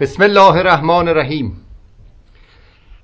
[0.00, 1.56] بسم الله الرحمن الرحیم.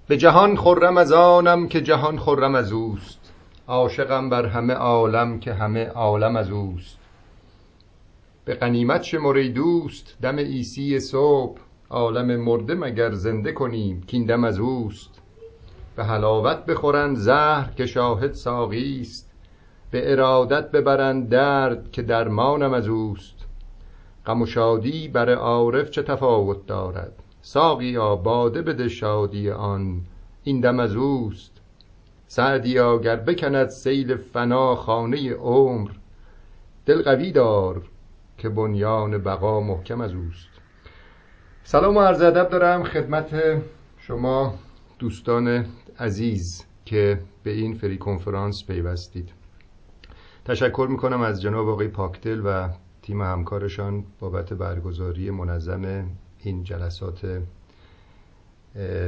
[0.08, 3.32] به جهان خرم از آنم که جهان خرم از اوست.
[3.68, 6.98] عاشقم بر همه عالم که همه عالم از اوست.
[8.44, 11.58] به غنیمت شمر دوست دم عیسی صبح.
[11.90, 15.10] عالم مرده مگر زنده کنیم کین دم از اوست.
[15.96, 19.30] به حلاوت بخورند زهر که شاهد ساقی است.
[19.90, 23.41] به ارادت ببرند درد که درمانم از اوست.
[24.26, 30.00] غم و شادی بر عارف چه تفاوت دارد؟ ساقیا باده بده شادی آن
[30.44, 31.52] این دم از اوست.
[32.26, 35.90] سعدیا گر بکند سیل فنا خانه عمر
[36.86, 37.82] دل قوی دار
[38.38, 40.48] که بنیان بقا محکم از اوست.
[41.64, 43.62] سلام و عرض ادب دارم خدمت
[43.98, 44.54] شما
[44.98, 45.66] دوستان
[45.98, 49.28] عزیز که به این فری کنفرانس پیوستید.
[50.44, 52.68] تشکر می‌کنم از جناب آقای پاکدل و
[53.02, 57.42] تیم همکارشان بابت برگزاری منظم این جلسات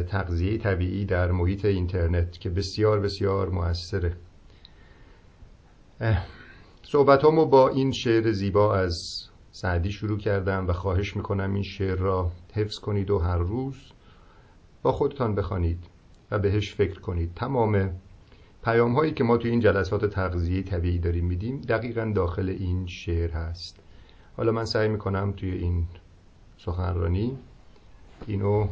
[0.08, 4.16] تغذیه طبیعی در محیط اینترنت که بسیار بسیار موثره.
[6.82, 12.32] صحبت با این شعر زیبا از سعدی شروع کردم و خواهش می‌کنم این شعر را
[12.52, 13.76] حفظ کنید و هر روز
[14.82, 15.84] با خودتان بخوانید
[16.30, 17.34] و بهش فکر کنید.
[17.36, 17.90] تمام
[18.64, 23.30] پیام هایی که ما توی این جلسات تغذیه طبیعی داریم میدیم دقیقا داخل این شعر
[23.30, 23.83] هست.
[24.36, 25.86] حالا من سعی می‌کنم توی این
[26.58, 27.38] سخنرانی
[28.26, 28.68] اینو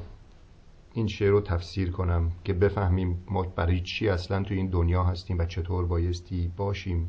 [0.95, 5.39] این شعر رو تفسیر کنم که بفهمیم ما برای چی اصلا توی این دنیا هستیم
[5.39, 7.09] و چطور بایستی باشیم.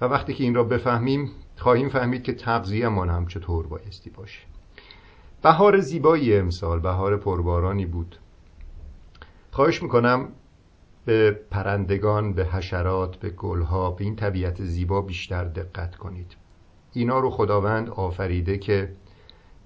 [0.00, 4.40] و وقتی که این را بفهمیم خواهیم فهمید که تغذیهمان هم چطور بایستی باشه.
[5.42, 8.16] بهار زیبایی امسال بهار پربارانی بود.
[9.50, 10.28] خواهش می‌کنم
[11.04, 16.41] به پرندگان به حشرات به گلها به این طبیعت زیبا بیشتر دقت کنید.
[16.92, 18.92] اینا رو خداوند آفریده که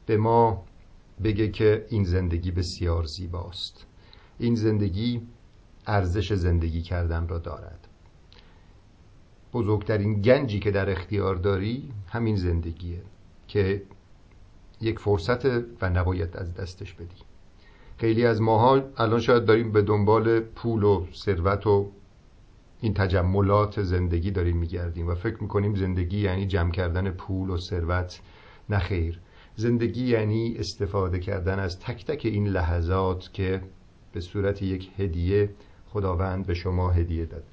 [0.06, 0.64] به ما
[1.24, 3.86] بگه که این زندگی بسیار زیباست.
[4.38, 5.22] این زندگی
[5.86, 7.88] ارزش زندگی کردن را دارد.
[9.52, 13.02] بزرگترین گنجی که در اختیار داری همین زندگیه
[13.48, 13.82] که
[14.80, 15.46] یک فرصت
[15.82, 17.22] و نباید از دستش بدی.
[17.98, 21.90] خیلی از ماها الان شاید داریم به دنبال پول و ثروت و
[22.80, 28.20] این تجملات زندگی داریم میگردیم و فکر می‌کنیم زندگی یعنی جمع کردن پول و ثروت
[28.70, 29.20] نخیر
[29.56, 33.62] زندگی یعنی استفاده کردن از تک تک این لحظات که
[34.12, 35.50] به صورت یک هدیه
[35.86, 37.44] خداوند به شما هدیه داد.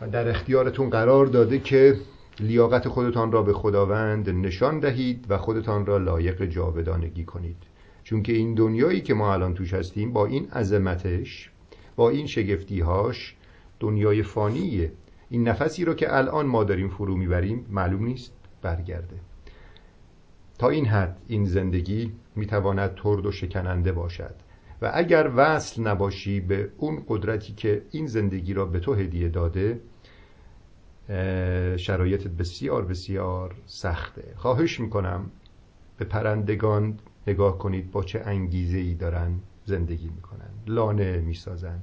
[0.00, 1.96] و در اختیارتون قرار داده که
[2.40, 7.56] لیاقت خودتان را به خداوند نشان دهید و خودتان را لایق جاودانگی کنید.
[8.04, 11.50] چون که این دنیایی که ما الان توش هستیم با این عظمتش
[11.96, 13.36] با این شگفتیهاش
[13.80, 14.92] دنیای فانیه.
[15.28, 19.16] این نفسی رو که الان ما داریم فرو می‌بریم معلوم نیست برگرده.
[20.58, 24.34] تا این حد این زندگی می‌تواند ترد و شکننده باشد.
[24.82, 29.80] و اگر وصل نباشی به اون قدرتی که این زندگی را به تو هدیه داده
[31.76, 34.32] شرایط بسیار بسیار سخته.
[34.36, 35.30] خواهش می‌کنم
[35.98, 40.50] به پرندگان نگاه کنید با چه انگیزه ای دارن زندگی می‌کنن.
[40.66, 41.82] لانه می‌سازن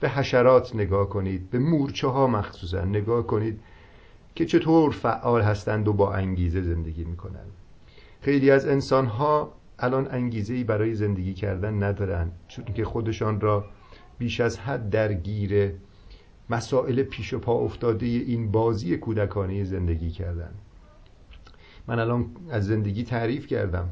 [0.00, 3.60] به حشرات نگاه کنید به مورچه ها مخصوصا نگاه کنید
[4.34, 7.44] که چطور فعال هستند و با انگیزه زندگی می‌کنن
[8.20, 13.64] خیلی از انسان ها الان انگیزه ای برای زندگی کردن ندارن چون که خودشان را
[14.18, 15.72] بیش از حد درگیر
[16.50, 20.50] مسائل پیش و پا افتاده این بازی کودکانه زندگی کردن.
[21.86, 23.90] من الان از زندگی تعریف کردم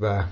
[0.00, 0.24] و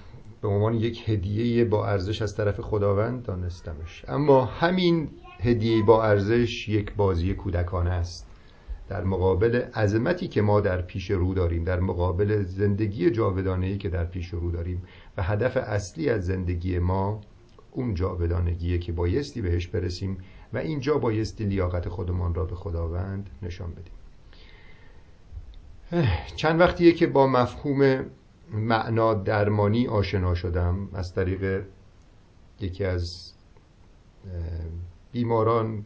[0.45, 4.05] به عنوان یک هدیه با ارزش از طرف خداوند دانستمش.
[4.09, 5.09] اما همین
[5.41, 8.27] هدیه با ارزش یک بازی کودکانه است.
[8.89, 14.05] در مقابل عظمتی که ما در پیش رو داریم در مقابل زندگی جاودانه‌ای که در
[14.05, 14.83] پیش رو داریم
[15.17, 17.21] و هدف اصلی از زندگی ما
[17.73, 20.19] اون جاودانگیه که بایستی بهش برسیم
[20.53, 23.95] و اینجا بایستی لیاقت خودمان را به خداوند نشان بدیم.
[26.37, 28.05] چند وقتیه که با مفهوم
[28.53, 31.65] معنا درمانی آشنا شدم از طریق
[32.61, 33.33] یکی از
[35.13, 35.85] بیماران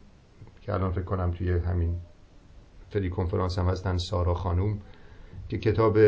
[0.61, 1.97] که الان فکر کنم توی همین
[2.91, 4.81] تلی کنفرانس هم هستن سارا خانوم
[5.49, 5.99] که کتاب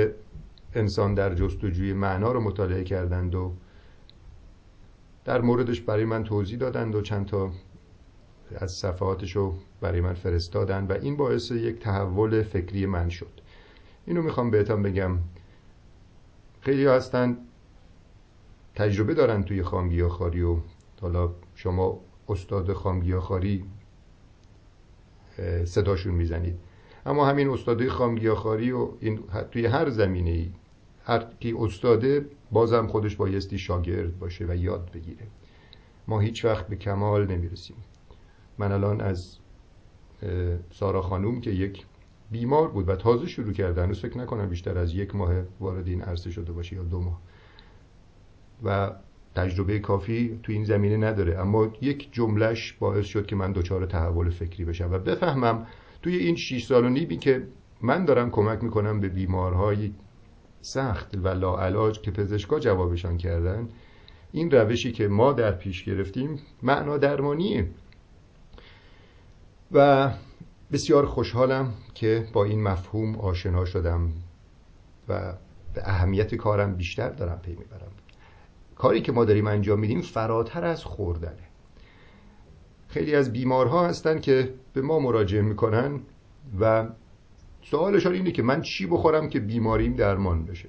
[0.75, 3.53] انسان در جستجوی معنا رو مطالعه کردند و
[5.25, 7.51] در موردش برای من توضیح دادند و چند تا
[8.57, 13.41] از صفحاتش رو برای من فرستادند و این باعث یک تحول فکری من شد.
[14.07, 15.19] اینو می‌خوام بهتون بگم.
[16.61, 17.39] خیلی هستن
[18.75, 20.57] تجربه دارن توی خامگیاخواری و
[21.01, 23.65] حالا شما استاد خامگیاخواری
[25.65, 26.59] صداشون می‌زنید.
[27.07, 29.21] اما همین استادای خامگیاخواری و این
[29.51, 30.51] توی هر زمینه ای
[31.05, 35.27] هر کی استاده بازم خودش بایستی شاگرد باشه و یاد بگیره.
[36.09, 37.77] ما هیچ وقت به کمال نمی‌رسیم.
[38.59, 39.37] من الان از
[40.71, 41.87] سارا خانوم که یک
[42.31, 46.03] بیمار بود و تازه شروع کرده هنوز فکر نکنم بیشتر از یک ماه وارد این
[46.03, 47.21] عرصه شده باشه یا دو ماه.
[48.65, 48.93] و
[49.35, 51.39] تجربه کافی تو این زمینه نداره.
[51.39, 54.93] اما یک جملهش باعث شد که من دچار تحول فکری بشم.
[54.93, 55.67] و بفهمم
[56.03, 57.47] توی این 6 سال و نیمی که
[57.83, 59.93] من دارم کمک می‌کنم به بیمارهای
[60.61, 63.69] سخت و لاعلاج که پزشکا جوابشان کردن
[64.33, 67.71] این روشی که ما در پیش گرفتیم معنا درمانیه.
[69.73, 70.11] و
[70.73, 74.13] بسیار خوشحالم که با این مفهوم آشنا شدم
[75.09, 75.33] و
[75.75, 77.91] به اهمیت کارم بیشتر دارم پی می‌برم.
[78.77, 81.49] کاری که ما داریم انجام میدیم فراتر از خوردنه.
[82.89, 86.01] خیلی از بیمارها هستن که به ما مراجعه می‌کنن
[86.61, 86.87] و
[87.63, 90.69] سوالشان اینه که من چی بخورم که بیماریم درمان بشه.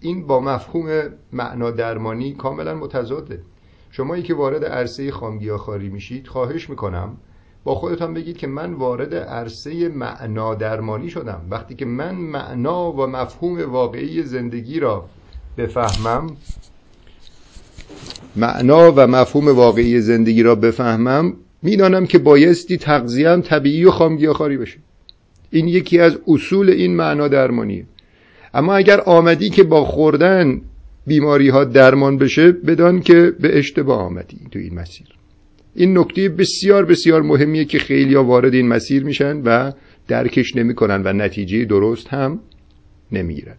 [0.00, 3.42] این با مفهوم معنا درمانی کاملا متضاده.
[3.90, 7.16] شمایی که وارد عرصه خامگیاخواری میشید خواهش می‌کنم
[7.64, 11.40] با خودتان بگید که من وارد عرصه معنا درمانی شدم.
[11.50, 15.04] وقتی که من معنا و مفهوم واقعی زندگی را
[15.58, 16.36] بفهمم
[18.36, 24.78] معنا و مفهوم واقعی زندگی را بفهمم می‌دانم که بایستی تغذیم طبیعی و خامگیاخواری بشه.
[25.50, 27.84] این یکی از اصول این معنا درمانیه.
[28.54, 30.60] اما اگر آمدی که با خوردن
[31.06, 35.19] بیماری ها درمان بشه بدان که به اشتباه آمدی تو این مسیر.
[35.74, 39.72] این نکته بسیار بسیار مهمیه که خیلی وارد این مسیر میشن و
[40.08, 42.40] درکش نمی‌کنن و نتیجه درست هم
[43.12, 43.56] نمی‌گیرن.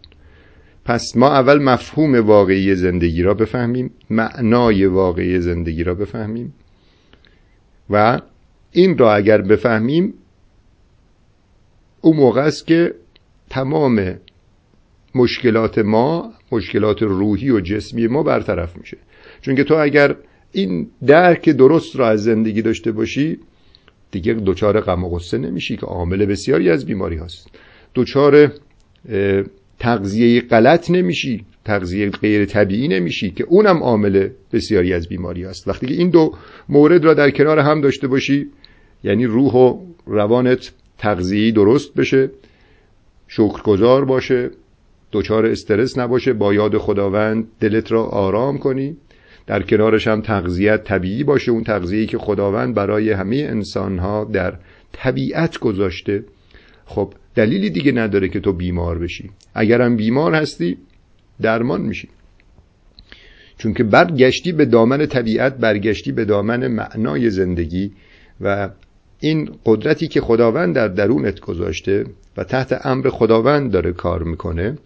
[0.84, 6.54] پس ما اول مفهوم واقعی زندگی را بفهمیم معنای واقعی زندگی را بفهمیم
[7.90, 8.20] و
[8.72, 10.14] این را اگر بفهمیم
[12.00, 12.94] او موقع است که
[13.50, 14.14] تمام
[15.14, 18.96] مشکلات ما مشکلات روحی و جسمی ما برطرف میشه.
[19.40, 20.16] چون که تو اگر
[20.52, 23.38] این درک درست را از زندگی داشته باشی
[24.10, 27.48] دیگه دچار غم و غصه نمیشی که عامل بسیاری از بیماری هست
[27.94, 28.52] دچار
[29.78, 35.86] تغذیه غلط نمیشی تغذیه غیر طبیعی نمیشی که اونم عامل بسیاری از بیماری است وقتی
[35.86, 36.34] که این دو
[36.68, 38.46] مورد را در کنار هم داشته باشی
[39.04, 42.30] یعنی روح و روانت تغذیه درست بشه
[43.28, 44.50] شکرگزار باشه
[45.12, 48.96] دچار استرس نباشه با یاد خداوند دلت را آرام کنی
[49.46, 54.54] در کنارش هم تغذیت طبیعی باشه اون تغذیه‌ای که خداوند برای همه انسانها در
[54.92, 56.24] طبیعت گذاشته.
[56.84, 59.30] خب دلیلی دیگه نداره که تو بیمار بشی.
[59.54, 60.78] اگرم بیمار هستی
[61.40, 62.08] درمان میشی.
[63.58, 67.92] چون که برگشتی به دامن طبیعت برگشتی به دامن معنای زندگی
[68.40, 68.70] و
[69.20, 72.04] این قدرتی که خداوند در درونت گذاشته
[72.36, 74.78] و تحت امر خداوند داره کار می‌کنه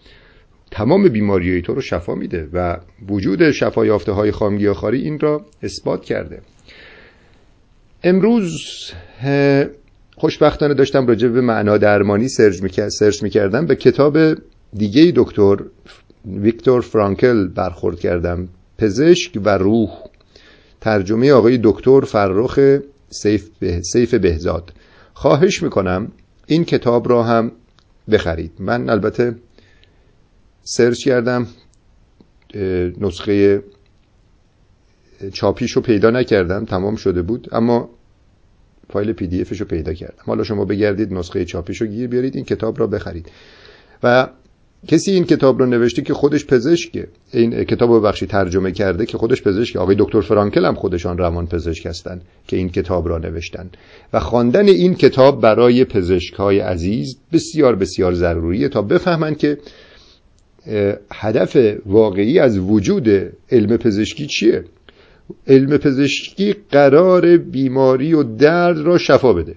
[0.70, 2.76] تمام بیماری تو رو شفا میده و
[3.08, 6.40] وجود شفا یافته های خامگیاخواری این را اثبات کرده.
[8.04, 8.60] امروز
[10.16, 13.66] خوشبختانه داشتم راجع به معنا درمانی سرچ می‌کردم.
[13.66, 14.18] به کتاب
[14.74, 15.56] دیگه دکتر
[16.26, 18.48] ویکتور فرانکل برخورد کردم.
[18.78, 19.90] پزشک و روح.
[20.80, 22.78] ترجمه آقای دکتر فرخ
[23.10, 24.72] سیف, به، سیف بهزاد.
[25.14, 26.12] خواهش می‌کنم
[26.46, 27.52] این کتاب را هم
[28.10, 28.52] بخرید.
[28.58, 29.34] من البته
[30.68, 31.46] سرچ کردم
[33.00, 33.62] نسخه
[35.32, 37.90] چاپیش رو پیدا نکردم تمام شده بود اما
[38.90, 40.22] فایل پی دی رو پیدا کردم.
[40.26, 43.28] حالا شما بگردید نسخه چاپیش رو گیر بیارید این کتاب را بخرید.
[44.02, 44.28] و
[44.88, 49.18] کسی این کتاب رو نوشته که خودش پزشکه این کتاب رو بخشی ترجمه کرده که
[49.18, 49.78] خودش پزشکه.
[49.78, 53.70] آقای دکتر فرانکل هم خودشان روان پزشک هستن که این کتاب را نوشتن
[54.12, 59.58] و خواندن این کتاب برای پزشک های عزیز بسیار بسیار ضروریه تا بفهمن که
[61.12, 61.56] هدف
[61.86, 63.08] واقعی از وجود
[63.50, 64.64] علم پزشکی چیه؟
[65.46, 69.54] علم پزشکی قرار بیماری و درد را شفا بده.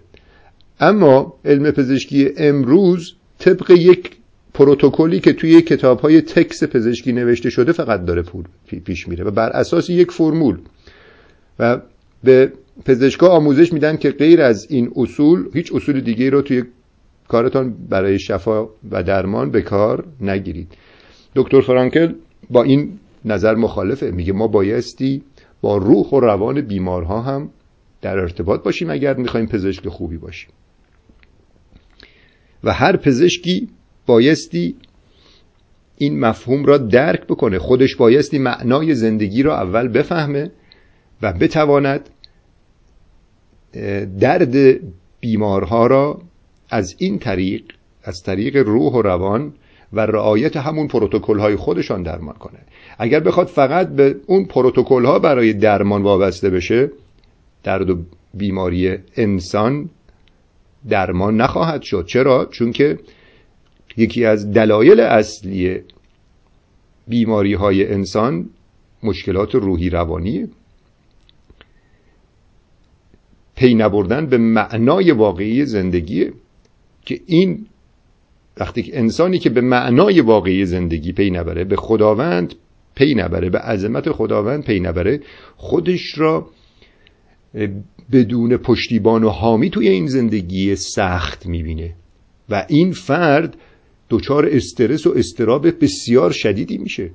[0.79, 4.11] اما علم پزشکی امروز طبق یک
[4.53, 8.23] پروتکلی که توی کتاب های تکس پزشکی نوشته شده فقط داره
[8.85, 10.57] پیش میره و بر اساس یک فرمول.
[11.59, 11.81] و
[12.23, 12.51] به
[12.85, 16.63] پزشکا آموزش میدن که غیر از این اصول هیچ اصول دیگه رو توی
[17.27, 20.67] کارتان برای شفا و درمان به کار نگیرید.
[21.36, 22.13] دکتر فرانکل
[22.50, 24.12] با این نظر مخالفه.
[24.12, 25.24] میگه ما بایستی
[25.62, 27.50] با روح و روان بیمارها هم
[28.01, 30.50] در ارتباط باشیم اگر می‌خوایم پزشک خوبی باشیم.
[32.63, 33.69] و هر پزشکی
[34.05, 34.75] بایستی
[35.98, 37.59] این مفهوم را درک بکنه.
[37.59, 40.51] خودش بایستی معنای زندگی را اول بفهمه
[41.21, 42.09] و بتواند
[44.19, 44.79] درد
[45.19, 46.21] بیمارها را
[46.69, 47.63] از این طریق
[48.03, 49.53] از طریق روح و روان
[49.93, 52.60] و رعایت همون پروتکل های خودشان درمان کنه.
[52.98, 56.91] اگر بخواد فقط به اون پروتکل ها برای درمان وابسته بشه
[57.63, 57.98] درد و
[58.34, 59.89] بیماری انسان
[60.89, 62.05] درمان نخواهد شد.
[62.05, 63.00] چرا؟ چون که
[63.98, 65.79] یکی از دلایل اصلی
[67.08, 68.50] بیماری های انسان
[69.03, 70.48] مشکلات روحی روانیه.
[73.55, 76.34] پی نبردن به معنای واقعی زندگیه
[77.05, 77.65] که این
[78.59, 82.55] وقتی انسانی که به معنای واقعی زندگی پی نبره به خداوند
[82.95, 85.19] پی نبره به عظمت خداوند پی نبره
[85.57, 86.49] خودش را
[88.11, 91.93] بدون پشتیبان و حامی توی این زندگی سخت می‌بینه.
[92.49, 93.57] و این فرد
[94.09, 97.11] دچار استرس و اضطراب بسیار شدیدی میشه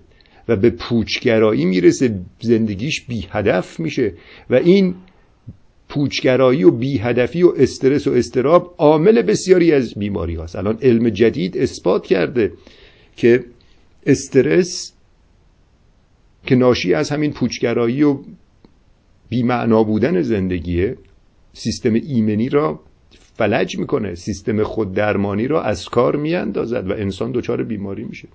[0.48, 4.12] و به پوچگرایی می‌رسه زندگیش بی هدف میشه.
[4.50, 4.94] و این
[5.94, 10.56] پوچگرایی و بی هدفی و استرس و استراب عامل بسیاری از بیماری هاست.
[10.56, 12.52] الان علم جدید اثبات کرده
[13.16, 13.44] که
[14.06, 14.92] استرس
[16.46, 18.18] که ناشی از همین پوچگرایی و
[19.28, 20.96] بیمعنا بودن زندگیه
[21.52, 22.80] سیستم ایمنی را
[23.34, 28.28] فلج می‌کنه سیستم خود درمانی را از کار میاندازد و انسان دچار بیماری میشه.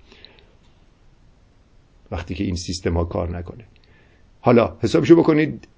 [2.10, 3.64] وقتی که این سیستم ها کار نکنه.
[4.40, 5.68] حالا حسابشو بکنید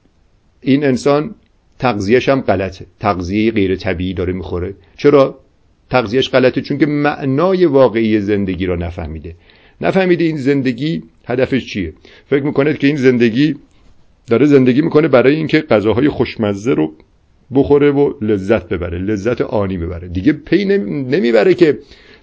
[0.60, 1.34] این انسان
[1.82, 2.86] تغذیهش هم غلطه.
[3.00, 4.74] تغذیه غیر طبیعی داره می‌خوره.
[4.96, 5.38] چرا؟
[5.90, 9.34] تغذیهش غلطه چون که معنای واقعی زندگی را نفهمیده.
[9.80, 11.92] نفهمیده این زندگی هدفش چیه.
[12.26, 13.56] فکر می‌کنه که این زندگی
[14.26, 16.92] داره زندگی می‌کنه برای اینکه غذاهای خوشمزه رو
[17.54, 20.08] بخوره و لذت ببره لذت آنی ببره.
[20.08, 21.78] دیگه پی نمی‌بره که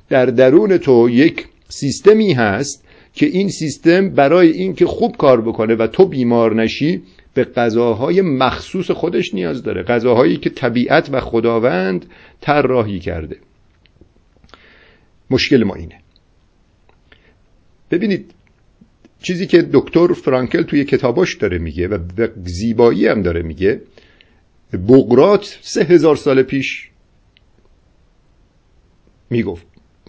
[0.10, 5.88] در درون تو یک سیستمی هست که این سیستم برای اینکه خوب کار بکنه و
[5.88, 7.02] تو بیمار نشی
[7.40, 9.84] به غذاهای مخصوص خودش نیاز داره.
[9.84, 12.06] غذاهایی که طبیعت و خداوند
[12.42, 13.38] طراحی کرده.
[15.30, 16.00] مشکل ما اینه.
[17.92, 18.34] ببینید
[19.22, 21.98] چیزی که دکتر فرانکل توی کتاباش داره میگه و
[22.46, 23.82] زیبایی هم داره میگه
[24.88, 26.90] بقرات سه هزار سال پیش
[29.30, 29.68] می‌گفت.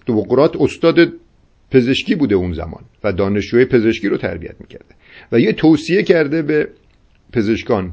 [0.08, 1.12] بقرات استاد
[1.70, 4.94] پزشکی بوده اون زمان و دانشجوی پزشکی رو تربیت می‌کرده.
[5.32, 6.68] و یه توصیه کرده به
[7.32, 7.92] پزشکان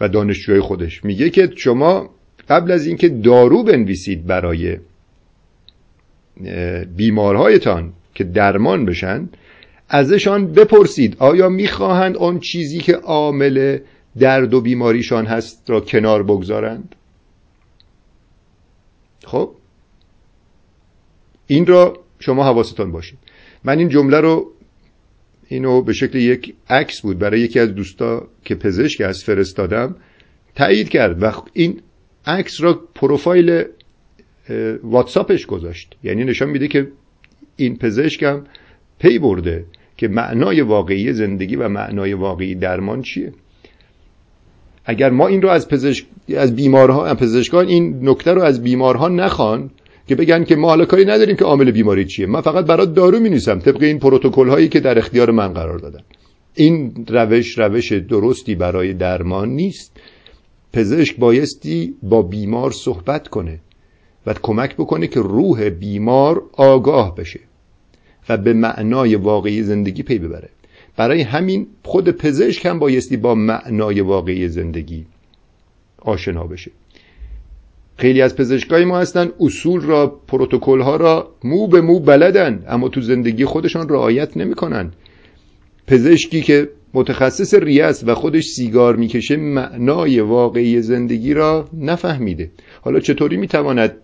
[0.00, 1.04] و دانشجوی خودش.
[1.04, 2.10] میگه که شما
[2.48, 4.76] قبل از اینکه دارو بنویسید برای
[6.96, 9.28] بیمارهایتان که درمان بشن
[9.88, 13.78] ازشان بپرسید آیا می‌خواهند آن چیزی که عامل
[14.18, 16.94] درد و بیماریشان هست را کنار بگذارند؟
[19.24, 19.50] خب؟
[21.46, 23.18] این را شما حواستان باشید.
[23.64, 24.52] من این جمله رو
[25.48, 27.18] اینو به شکل یک عکس بود.
[27.18, 29.96] برای یکی از دوستا که پزشک از فرستادم
[30.54, 31.80] تایید کرد و این
[32.26, 33.64] عکس را پروفایل
[34.82, 35.96] واتساپش گذاشت.
[36.04, 36.88] یعنی نشان میده که
[37.56, 38.44] این پزشکم
[38.98, 39.64] پی برده
[39.96, 43.32] که معنای واقعی زندگی و معنای واقعی درمان چیه.
[44.84, 49.70] اگر ما این رو از پزشک از بیمارها پزشکان این نکته رو از بیمارها نخوان
[50.08, 52.26] که بگن که ما حالا کاری نداریم که عامل بیماری چیه.
[52.26, 55.78] من فقط برات دارو می نویسم طبق این پروتکل هایی که در اختیار من قرار
[55.78, 56.00] دادن.
[56.54, 59.96] این روش روش درستی برای درمان نیست.
[60.72, 63.60] پزشک بایستی با بیمار صحبت کنه
[64.26, 67.40] و کمک بکنه که روح بیمار آگاه بشه
[68.28, 70.48] و به معنای واقعی زندگی پی ببره.
[70.96, 75.06] برای همین خود پزشک هم بایستی با معنای واقعی زندگی
[75.98, 76.70] آشنا بشه.
[77.98, 82.88] خیلی از پزشکای ما هستن اصول را پروتکل ها را مو به مو بلدن اما
[82.88, 84.92] تو زندگی خودشان رعایت نمی‌کنن.
[85.86, 92.50] پزشکی که متخصص ریاست و خودش سیگار می‌کشه معنای واقعی زندگی را نفهمیده.
[92.80, 93.94] حالا چطوری می‌تواند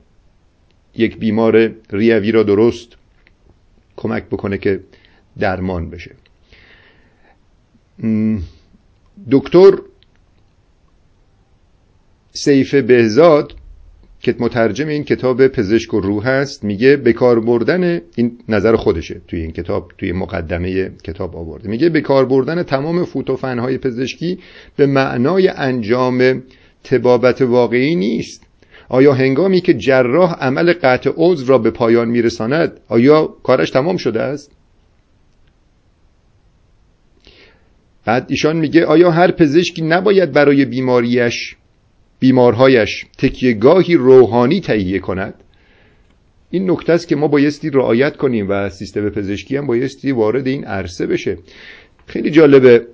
[0.96, 2.88] یک بیمار ریوی را درست
[3.96, 4.80] کمک بکنه که
[5.38, 6.10] درمان بشه؟
[9.30, 9.70] دکتر
[12.32, 13.54] سیف بهزاد
[14.24, 19.20] که مترجم این کتاب پزشک و روح هست میگه به کار بردن این نظر خودشه
[19.28, 21.68] توی این کتاب توی مقدمه کتاب آورده.
[21.68, 24.38] میگه به کار بردن تمام فوتوفنهای پزشکی
[24.76, 26.42] به معنای انجام
[26.84, 28.46] تبابت واقعی نیست.
[28.88, 34.22] آیا هنگامی که جراح عمل قطع عضو را به پایان میرساند آیا کارش تمام شده
[34.22, 34.52] است؟
[38.04, 41.56] بعد ایشان میگه آیا هر پزشکی نباید برای بیماریش
[42.24, 45.34] بیمارهایش تکیهگاهی روحانی تهیه کند.
[46.50, 50.64] این نکته است که ما بایستی رعایت کنیم و سیستم پزشکی هم بایستی وارد این
[50.64, 51.38] عرصه بشه.
[52.06, 52.86] خیلی جالبه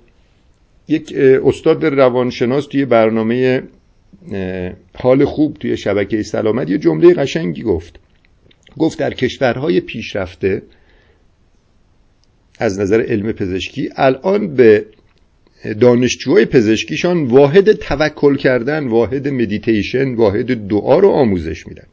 [0.87, 3.63] یک استاد روانشناس توی برنامه
[4.95, 7.99] حال خوب توی شبکه سلامت یه جمله قشنگی گفت.
[8.77, 10.61] گفت در کشورهای پیشرفته
[12.59, 14.85] از نظر علم پزشکی الان به
[15.79, 21.87] دانشجوهای پزشکیشان واحد توکل کردن واحد مدیتیشن واحد دعا رو آموزش میدن.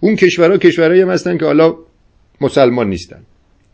[0.00, 1.76] اون کشورها کشورهایی هم هستن که حالا
[2.40, 3.22] مسلمان نیستن.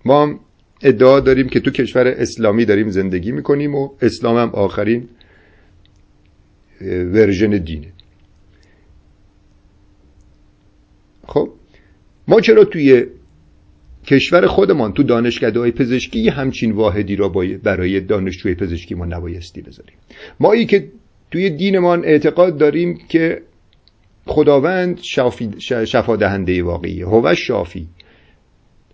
[0.04, 0.40] ما هم
[0.82, 5.08] ادعا داریم که تو کشور اسلامی داریم زندگی می‌کنیم و اسلام هم آخرین
[6.80, 7.92] ورژن دینه.
[11.26, 11.50] خب
[12.28, 13.06] ما چرا توی
[14.06, 17.28] کشور خودمان تو دانشکده پزشکی همچین واحدی را
[17.62, 19.96] برای دانشجوی پزشکی ما نبایستی بذاریم.
[20.40, 20.88] ما ای که
[21.30, 23.42] توی دینمان اعتقاد داریم که
[24.26, 25.00] خداوند
[25.84, 27.88] شفا دهنده واقعی هو شافی.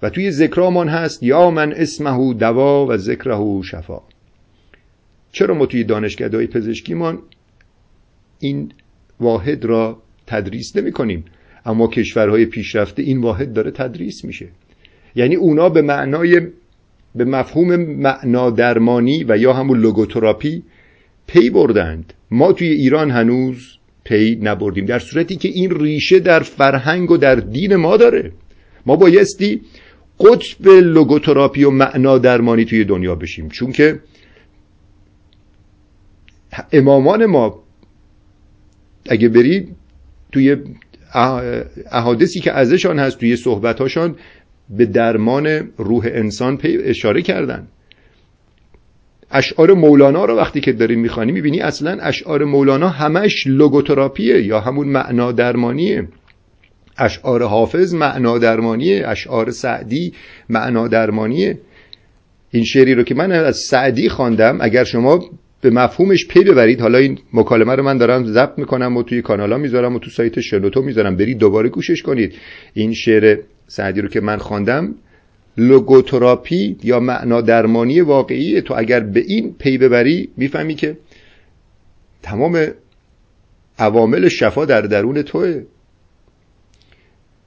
[0.02, 4.02] و توی ذکرامان هست یا من اسمه دوا و ذکره شفا.
[5.33, 7.19] چرا ما توی دانشگاه پزشکیمان
[8.38, 8.73] این
[9.21, 11.25] واحد را تدریس نمی کنیم
[11.67, 14.49] اما کشورهای پیشرفته این واحد داره تدریس میشه.
[15.14, 16.40] یعنی اونا به معنای
[17.14, 20.62] به مفهوم معنا درمانی و یا همون لوگوتراپی
[21.26, 22.12] پی بردند.
[22.31, 27.35] ما توی ایران هنوز پی نبردیم در صورتی که این ریشه در فرهنگ و در
[27.35, 28.33] دین ما داره.
[28.87, 29.61] ما بایستی
[30.21, 33.49] قطب لوگوتراپی و معنا درمانی توی دنیا بشیم.
[33.49, 34.00] چون که
[36.73, 37.62] امامان ما
[39.09, 39.76] اگه برید
[40.33, 40.57] توی
[41.93, 44.17] احادثی که ازشان هست توی صحبتاشان
[44.76, 47.66] به درمان روح انسان پی اشاره کردن.
[49.30, 54.88] اشعار مولانا رو وقتی که داریم می‌خوانی می‌بینی اصلا اشعار مولانا همش لوگوتراپیه یا همون
[54.88, 56.08] معنا درمانیه.
[56.98, 60.12] اشعار حافظ معنا درمانیه اشعار سعدی
[60.48, 61.58] معنا درمانیه.
[62.50, 65.24] این شعری رو که من از سعدی خواندم اگر شما
[65.60, 69.58] به مفهومش پی ببرید حالا این مکالمه رو من دارم ضبط می‌کنم و توی کانالا
[69.58, 71.16] می‌ذارم و تو سایت شنوتو می‌ذارم.
[71.16, 72.34] برید دوباره گوشش کنید.
[72.74, 73.38] این شعر
[73.70, 74.94] سعدی رو که من خواندم
[75.56, 80.98] لوگوتراپی یا معنا درمانی واقعی تو اگر به این پی ببری می‌فهمی که
[82.22, 82.66] تمام
[83.78, 85.62] عوامل شفا در درون توه.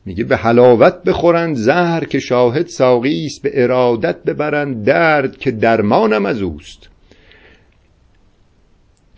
[0.06, 6.26] میگه به حلاوت بخورند زهر که شاهد ساقی است به ارادت ببرند درد که درمانم
[6.26, 6.90] از اوست.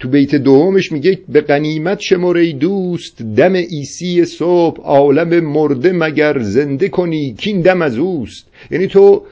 [0.05, 6.89] تو بیت دومش میگه به قنیمت شماره دوست دم ایسی صبح عالم مرده مگر زنده
[6.89, 8.47] کنی کین دم از اوست.
[8.71, 9.25] یعنی تو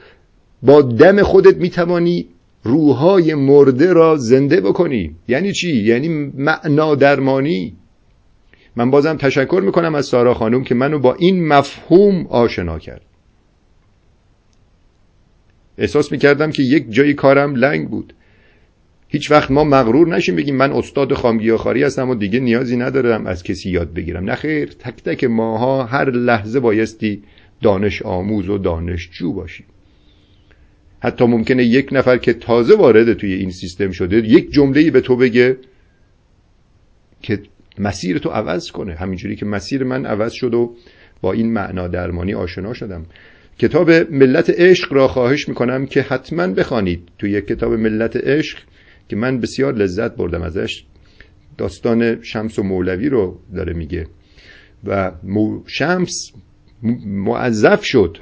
[0.62, 2.26] با دم خودت می‌توانی
[2.62, 5.16] روحای مرده را زنده بکنی.
[5.28, 7.74] یعنی چی؟ یعنی معنا درمانی.
[8.76, 13.02] من بازم تشکر می‌کنم از سارا خانم که منو با این مفهوم آشنا کرد.
[15.78, 18.14] احساس می‌کردم که یک جای کارم لنگ بود.
[19.14, 23.42] هیچ وقت ما مغرور نشیم بگیم من استاد خامگیاخواری هستم و دیگه نیازی ندارم از
[23.42, 24.24] کسی یاد بگیرم.
[24.24, 27.22] نه خیر تک تک ماها هر لحظه بایستی
[27.62, 29.66] دانش آموز و دانشجو باشیم.
[31.00, 35.16] حتی ممکنه یک نفر که تازه وارد توی این سیستم شده یک جمله به تو
[35.16, 35.56] بگه
[37.22, 37.42] که
[37.78, 38.94] مسیر تو عوض کنه.
[38.94, 40.76] همینجوری که مسیر من عوض شد و
[41.20, 43.06] با این معنا درمانی آشنا شدم.
[43.58, 47.08] کتاب ملت عشق را خواهش می‌کنم که حتما بخوانید.
[47.18, 48.58] توی کتاب ملت عشق
[49.08, 50.84] که من بسیار لذت بردم ازش.
[51.58, 54.06] داستان شمس و مولوی رو داره میگه.
[54.84, 55.12] و
[55.66, 56.32] شمس
[57.06, 58.18] معذف شد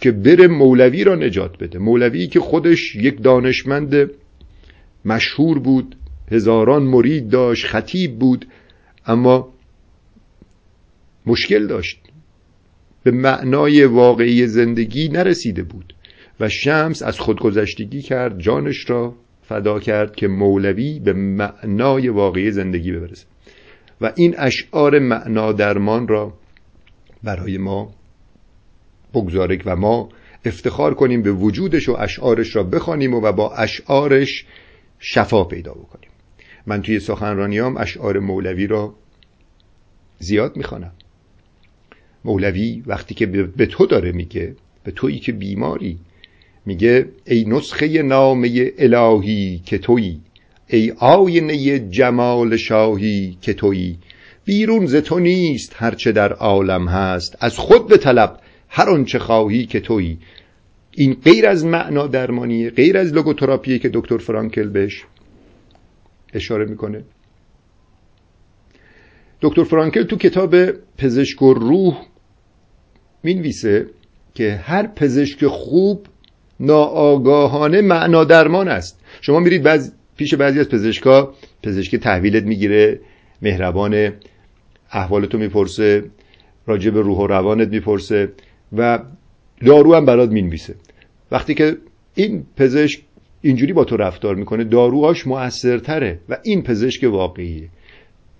[0.00, 1.78] که بره مولوی را نجات بده.
[1.78, 4.10] مولوی که خودش یک دانشمند
[5.04, 5.96] مشهور بود
[6.30, 8.46] هزاران مرید داشت خطیب بود
[9.06, 9.52] اما
[11.26, 12.00] مشکل داشت.
[13.02, 15.94] به معنای واقعی زندگی نرسیده بود.
[16.42, 22.92] و شمس از خودگذشتگی کرد جانش را فدا کرد که مولوی به معنای واقعی زندگی
[22.92, 23.26] ببرسه
[24.00, 26.34] و این اشعار معنا درمان را
[27.22, 27.94] برای ما
[29.14, 30.08] بگذارک و ما
[30.44, 34.44] افتخار کنیم به وجودش و اشعارش را بخوانیم و با اشعارش
[34.98, 36.10] شفا پیدا بکنیم.
[36.66, 38.94] من توی سخنرانیام اشعار مولوی را
[40.18, 40.92] زیاد می‌خوانم.
[42.24, 45.98] مولوی وقتی که به تو داره میگه به تویی که بیماری
[46.66, 50.20] میگه ای نسخه نامه الهی که تویی
[50.66, 53.98] ای آینه جمال شاهی که تویی.
[54.44, 59.66] بیرون ز تو نیست هرچه در عالم هست از خود به طلب هر آنچه خواهی
[59.66, 60.18] که تویی.
[60.90, 65.04] این غیر از معنا درمانیه غیر از لوگوتراپیه که دکتر فرانکل بهش
[66.34, 67.04] اشاره می‌کنه.
[69.40, 71.96] دکتر فرانکل تو کتاب پزشک و روح
[73.22, 73.86] می‌نویسه
[74.34, 76.06] که هر پزشک خوب
[76.60, 79.00] ناآگاهانه معنا درمان است.
[79.20, 83.00] شما میرید بعض پیش بعضی از پزشکا پزشک تحویلت می‌گیره
[83.42, 84.12] مهربان
[84.92, 86.04] احوالتو می‌پرسه
[86.66, 88.32] راجع به روح و روانت می‌پرسه
[88.76, 88.98] و
[89.66, 90.74] دارو هم برات می‌نویسه.
[91.30, 91.76] وقتی که
[92.14, 93.02] این پزشک
[93.40, 97.68] اینجوری با تو رفتار می‌کنه داروهاش موثرتره و این پزشک واقعیه.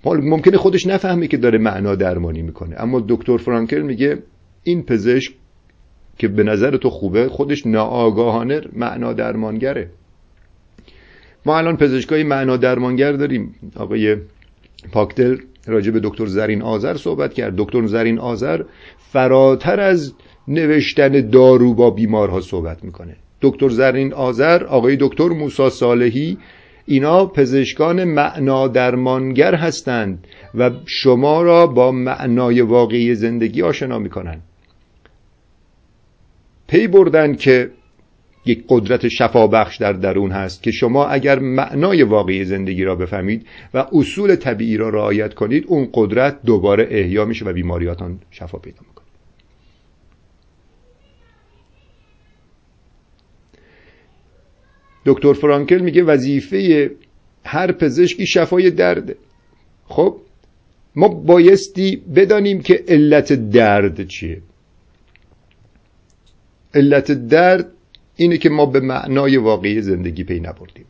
[0.04, 2.76] ممکنه خودش نفهمه که داره معنا درمانی می‌کنه.
[2.78, 4.18] اما دکتر فرانکل میگه
[4.62, 5.32] این پزشک
[6.18, 9.90] که به نظر تو خوبه خودش ناآگاهانه معنا درمانگره.
[11.46, 13.54] ما الان پزشکای معنا درمانگر داریم.
[13.76, 14.16] آقای
[14.92, 17.54] پاکدل راجع به دکتر زرین آذر صحبت کرد.
[17.56, 18.62] دکتر زرین آذر
[18.98, 20.12] فراتر از
[20.48, 23.16] نوشتن دارو با بیمارها صحبت می‌کنه.
[23.40, 26.38] دکتر زرین آذر آقای دکتر موسا صالحی
[26.86, 34.40] اینا پزشکان معنا درمانگر هستند و شما را با معنای واقعی زندگی آشنا می‌کنن.
[36.72, 37.70] پی بردن که
[38.46, 43.86] یک قدرت شفابخش در درون هست که شما اگر معنای واقعی زندگی را بفهمید و
[43.92, 49.06] اصول طبیعی را رعایت کنید اون قدرت دوباره احیا میشه و بیماریاتان شفا پیدا می‌کنه.
[55.06, 56.90] دکتر فرانکل میگه وظیفه
[57.44, 59.16] هر پزشکی شفای درده
[59.86, 60.16] خب
[60.96, 64.42] ما بایستی بدانیم که علت درد چیه.
[66.74, 67.66] علت درد
[68.16, 70.84] اینه که ما به معنای واقعی زندگی پی نبردیم.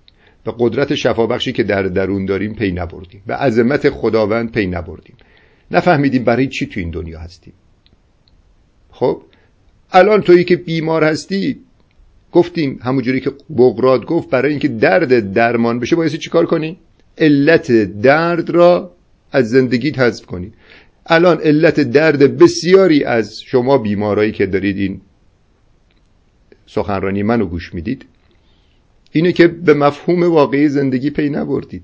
[0.47, 3.23] و قدرت شفابخشی که در درون داریم پی نبردیم.
[3.27, 5.17] و عظمت خداوند پی نبردیم.
[5.71, 7.53] نفهمیدیم برای چی تو این دنیا هستیم.
[8.91, 9.23] خب
[9.93, 11.59] الان تویی که بیمار هستی
[12.33, 16.79] گفتیم همونجوری که بغراد گفت برای اینکه درد درمان بشه باید چیکار کنی؟
[17.19, 18.93] علت درد را
[19.33, 20.53] از زندگی حذف کنی.
[21.07, 25.01] الان علت درد بسیاری از شما بیمارایی که دارید این
[26.75, 28.05] سخنرانی منو گوش می‌دید؟
[29.13, 31.83] اینه که به مفهوم واقعی زندگی پی نبردید.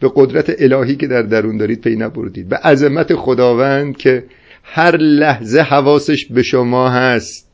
[0.00, 2.48] به قدرت الهی که در درون دارید پی نبردید.
[2.48, 4.24] به عظمت خداوند که
[4.62, 7.50] هر لحظه حواسش به شما هست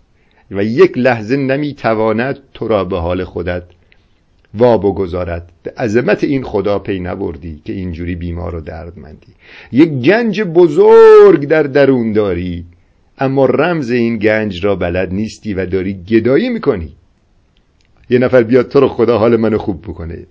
[0.50, 3.62] و یک لحظه نمی‌تواند تو را به حال خودت
[4.54, 5.52] وا بگذارد.
[5.62, 9.32] به عظمت این خدا پی نبردی که اینجوری بیمار و دردمندی.
[9.72, 12.64] یک گنج بزرگ در درون داری.
[13.20, 16.96] اما رمز این گنج را بلد نیستی و داری گدایی می‌کنی.
[18.11, 20.26] یه نفر بیاد تو رو خدا حال منو خوب بکنه.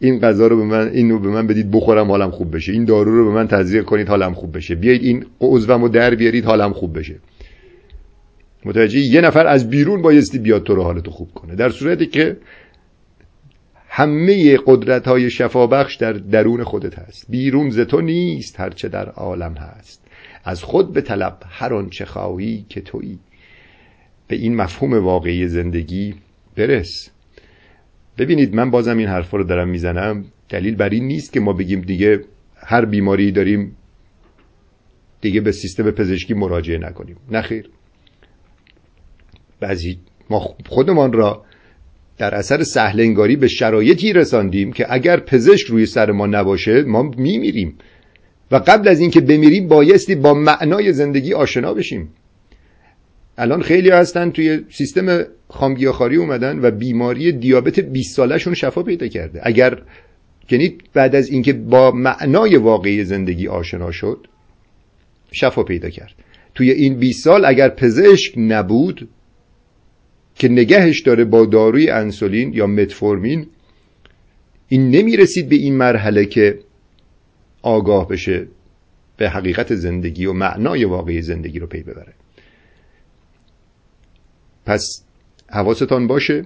[0.00, 2.72] این غذا رو به من اینو به من بدید بخورم حالم خوب بشه.
[2.72, 4.74] این دارو رو به من تزریق کنید حالم خوب بشه.
[4.74, 7.20] بیایید این عضومو در بیارید حالم خوب بشه.
[8.64, 11.54] متوجه یه نفر از بیرون بایستی بیاد تو رو حالتو خوب کنه.
[11.54, 12.36] در صورتی که
[13.88, 17.26] همه قدرت های شفابخش در درون خودت هست.
[17.28, 20.03] بیرون ز تو نیست هرچه در عالم هست.
[20.44, 23.18] از خود به طلب هر آنچه خواهی که تویی.
[24.28, 26.14] به این مفهوم واقعی زندگی
[26.56, 27.10] برس.
[28.18, 30.24] ببینید من بازم این حرفا رو دارم می‌زنم.
[30.48, 32.24] دلیل بر این نیست که ما بگیم دیگه
[32.56, 33.76] هر بیماری داریم
[35.20, 37.16] دیگه به سیستم پزشکی مراجعه نکنیم.
[37.30, 37.70] نخیر
[39.60, 39.98] بعضی
[40.30, 41.44] ما خودمان را
[42.18, 47.78] در اثر سهلنگاری به شرایطی رساندیم که اگر پزشک روی سر ما نباشه ما میمیریم.
[48.54, 52.08] و قبل از اینکه بمیریم بایستی با معنای زندگی آشنا بشیم.
[53.38, 59.40] الان خیلی هستن توی سیستم خامگیاخواری اومدن و بیماری دیابت 20 سالشون شفا پیدا کرده.
[59.42, 59.82] اگر
[60.50, 64.26] یعنی بعد از اینکه با معنای واقعی زندگی آشنا شد
[65.32, 66.14] شفا پیدا کرد.
[66.54, 69.08] توی این 20 سال اگر پزشک نبود
[70.34, 73.46] که نگهش داره با داروی انسولین یا متفورمین
[74.68, 76.58] این نمی‌رسید به این مرحله که
[77.64, 78.46] آگاه بشه
[79.16, 82.12] به حقیقت زندگی و معنای واقعی زندگی رو پی ببره.
[84.66, 85.02] پس
[85.50, 86.44] حواستان باشه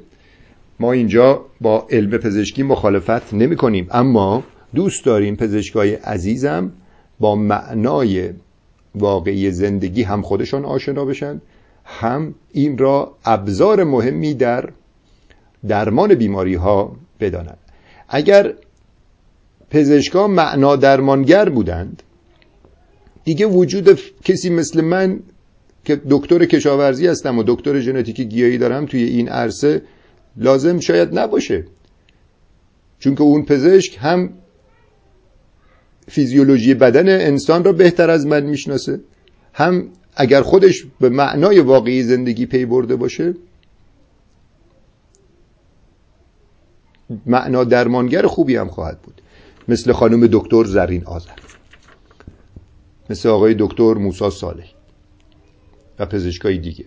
[0.80, 3.86] ما اینجا با علم پزشکی مخالفت نمی کنیم.
[3.90, 6.72] اما دوست داریم پزشکای عزیزم
[7.20, 8.30] با معنای
[8.94, 11.40] واقعی زندگی هم خودشان آشنا بشن
[11.84, 14.68] هم این را ابزار مهمی در
[15.68, 17.58] درمان بیماری ها بدانند.
[18.08, 18.54] اگر
[19.70, 22.02] پزشکا معنا درمانگر بودند.
[23.24, 25.20] دیگه وجود کسی مثل من
[25.84, 29.82] که دکتر کشاورزی هستم و دکتر ژنتیکی گیاهی دارم توی این عرصه
[30.36, 31.64] لازم شاید نباشه.
[32.98, 34.30] چون که اون پزشک هم
[36.08, 39.00] فیزیولوژی بدن انسان را بهتر از من می‌شناسه
[39.52, 43.34] هم اگر خودش به معنای واقعی زندگی پی برده باشه
[47.26, 49.22] معنا درمانگر خوبی هم خواهد بود.
[49.68, 51.30] مثل خانم دکتر زرین آذر.
[53.10, 54.66] مثل آقای دکتر موسا صالح.
[55.98, 56.84] و پزشکای دیگه.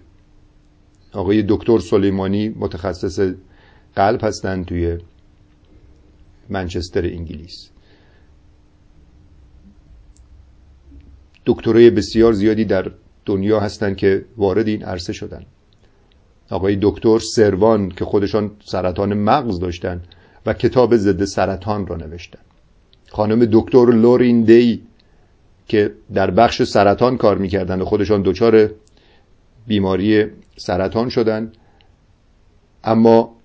[1.14, 3.34] آقای دکتر سلیمانی متخصص
[3.96, 4.98] قلب هستند توی
[6.50, 7.70] منچستر انگلیس.
[11.46, 12.92] دکترای بسیار زیادی در
[13.26, 15.46] دنیا هستن که وارد این عرصه شدن.
[16.50, 20.02] آقای دکتر سروان که خودشان سرطان مغز داشتن
[20.46, 22.40] و کتاب ضد سرطان را نوشتن.
[23.12, 24.82] خانم دکتر لورین دی
[25.68, 28.70] که در بخش سرطان کار می‌کردن و خودشان دچار
[29.68, 30.26] بیماری
[30.58, 31.52] سرطان شدن
[32.84, 33.36] اما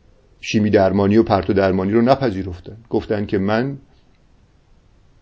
[0.40, 2.76] شیمی درمانی و پرتو درمانی رو نپذیرفتن.
[2.90, 3.76] گفتن که من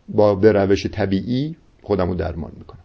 [0.08, 2.80] با به روش طبیعی خودم رو درمان می‌کنم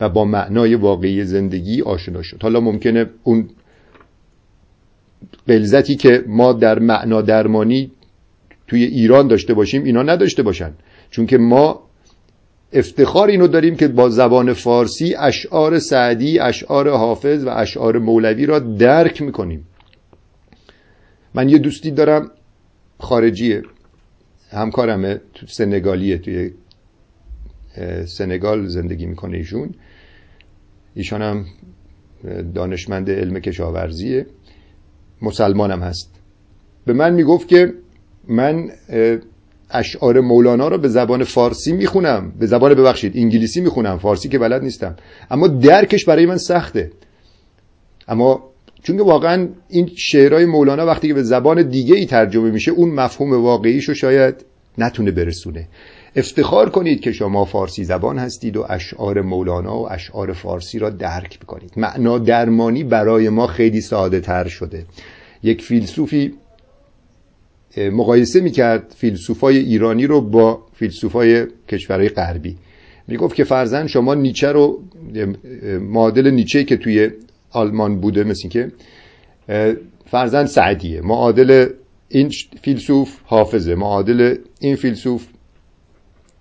[0.00, 2.42] و با معنای واقعی زندگی آشنا شد.
[2.42, 3.48] حالا ممکنه اون
[5.46, 7.90] قلزتی که ما در معنا درمانی
[8.66, 10.72] توی ایران داشته باشیم اینا نداشته باشن.
[11.10, 11.86] چون که ما
[12.72, 18.58] افتخار اینو داریم که با زبان فارسی اشعار سعدی اشعار حافظ و اشعار مولوی را
[18.58, 19.66] درک می‌کنیم.
[21.34, 22.30] من یه دوستی دارم
[22.98, 23.62] خارجیه
[24.50, 26.50] همکارمه تو سنگالیه توی
[28.06, 29.74] سنگال زندگی می‌کنه ایشون.
[30.94, 31.44] ایشان هم
[32.54, 34.26] دانشمند علم کشاورزیه.
[35.22, 36.20] مسلمانم هست.
[36.86, 37.74] به من می‌گفت که
[38.28, 38.70] من
[39.70, 42.32] اشعار مولانا رو به زبان فارسی می‌خونم.
[42.38, 43.98] به زبان ببخشید انگلیسی می‌خونم.
[43.98, 44.96] فارسی که بلد نیستم.
[45.30, 46.90] اما درکش برای من سخته.
[48.08, 48.50] اما
[48.82, 53.32] چون واقعا این شعرهای مولانا وقتی که به زبان دیگه ای ترجمه میشه اون مفهوم
[53.32, 54.34] واقعیشو شاید
[54.78, 55.68] نتونه برسونه.
[56.16, 61.40] افتخار کنید که شما فارسی زبان هستید و اشعار مولانا و اشعار فارسی را درک
[61.40, 61.72] بکنید.
[61.76, 64.84] معنا درمانی برای ما خیلی ساده تر شده.
[65.42, 66.34] یک فیلسوفی
[67.78, 72.56] مقایسه می‌کرد فیلسوفای ایرانی رو با فیلسوفای کشورهای غربی.
[73.08, 74.82] می‌گفت که فرزن شما نیچه رو
[75.80, 77.10] معادل نیچه که توی
[77.50, 78.72] آلمان بوده مثل که
[80.06, 81.00] فرزن سعدیه.
[81.00, 81.68] معادل
[82.08, 82.30] این
[82.62, 83.74] فیلسوف حافظه.
[83.74, 85.26] معادل این فیلسوف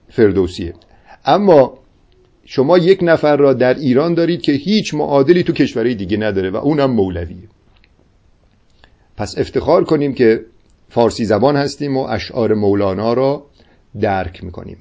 [0.09, 0.73] فردوسیه.
[1.25, 1.77] اما
[2.45, 6.55] شما یک نفر را در ایران دارید که هیچ معادلی تو کشورهای دیگه نداره و
[6.55, 7.47] اونم مولویه.
[9.17, 10.45] پس افتخار کنیم که
[10.89, 13.45] فارسی زبان هستیم و اشعار مولانا را
[14.01, 14.77] درک می‌کنیم.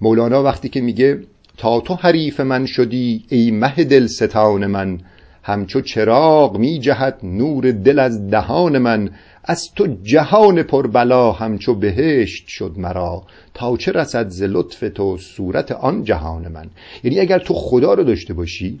[0.00, 1.20] مولانا وقتی که میگه
[1.56, 5.00] تا تو حریف من شدی ای مه دل ستان من
[5.42, 9.10] همچو چراغ می جهد نور دل از دهان من
[9.44, 13.22] از تو جهان پربلا همچو بهشت شد مرا
[13.54, 16.66] تا چه رسد ز لطف تو صورت آن جهان من.
[17.04, 18.80] یعنی اگر تو خدا رو داشته باشی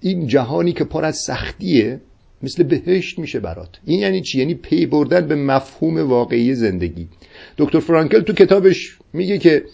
[0.00, 2.00] این جهانی که پر از سختیه
[2.42, 3.80] مثل بهشت میشه برات.
[3.84, 7.08] این یعنی چی؟ یعنی پی بردن به مفهوم واقعی زندگی.
[7.58, 9.64] دکتر فرانکل تو کتابش میگه که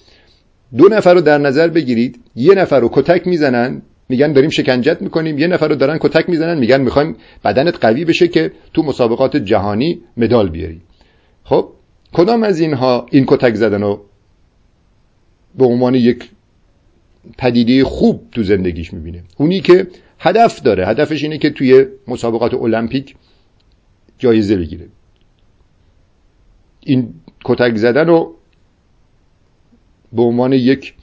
[0.76, 2.20] دو نفر رو در نظر بگیرید.
[2.36, 5.38] یه نفر رو کتک می‌زنن میگن داریم شکنجت می‌کنیم.
[5.38, 10.00] یه نفر رو دارن کتک می‌زنن میگن می‌خوایم بدنت قوی بشه که تو مسابقات جهانی
[10.16, 10.80] مدال بیاری.
[11.44, 11.68] خب
[12.12, 14.04] کدام از اینها این کتک زدن رو
[15.58, 16.30] به عنوان یک
[17.38, 19.86] پدیده خوب تو زندگیش می‌بینه؟ اونی که
[20.24, 20.86] هدف داره.
[20.86, 23.14] هدفش اینه که توی مسابقات المپیک
[24.18, 24.86] جایزه بگیره.
[26.80, 28.34] این کتک زدن رو
[30.12, 30.94] به عنوان یک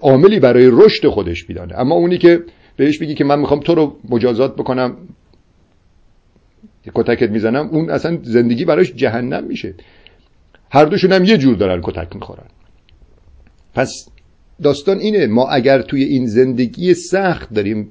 [0.00, 1.78] عاملی برای رشد خودش میدانه.
[1.78, 2.44] اما اونی که
[2.76, 4.96] بهش بگی که من می‌خوام تو رو مجازات بکنم
[6.94, 9.74] کتکت می‌زنم اون اصلا زندگی براش جهنم میشه.
[10.70, 12.46] هر دوشون هم یه جور دارن کتک می‌خورن.
[13.74, 14.08] پس
[14.62, 17.90] داستان اینه ما اگر توی این زندگی سخت داریم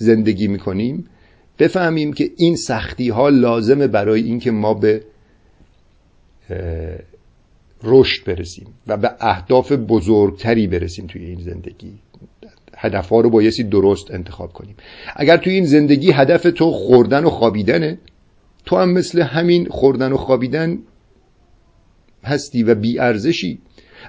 [0.00, 1.04] زندگی می‌کنیم
[1.58, 5.02] بفهمیم که این سختی ها لازمه برای اینکه ما به
[7.82, 11.92] رشد برسیم و به اهداف بزرگتری برسیم توی این زندگی.
[12.76, 14.74] هدفها رو بایستی درست انتخاب کنیم.
[15.16, 17.98] اگر توی این زندگی هدف تو خوردن و خوابیدنه
[18.64, 20.78] تو هم مثل همین خوردن و خوابیدن
[22.24, 23.58] هستی و بیارزشی.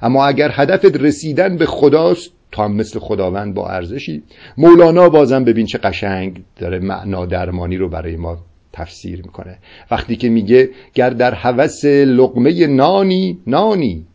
[0.02, 4.24] اما اگر هدفت رسیدن به خداست تو هم مثل خداوند با ارزشی.
[4.58, 8.38] مولانا بازم ببین چه قشنگ داره معنا درمانی رو برای ما
[8.74, 9.58] تفسیر می‌کنه.
[9.92, 14.06] وقتی که میگه گر در هوس لقمه نانی نانی.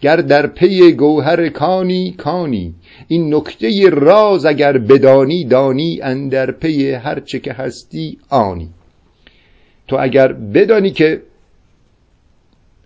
[0.00, 2.74] گر در پی گوهر کانی کانی.
[3.08, 6.00] این نکته راز اگر بدانی دانی.
[6.02, 8.68] اندر پی هرچه که هستی آنی.
[9.88, 11.22] تو اگر بدانی که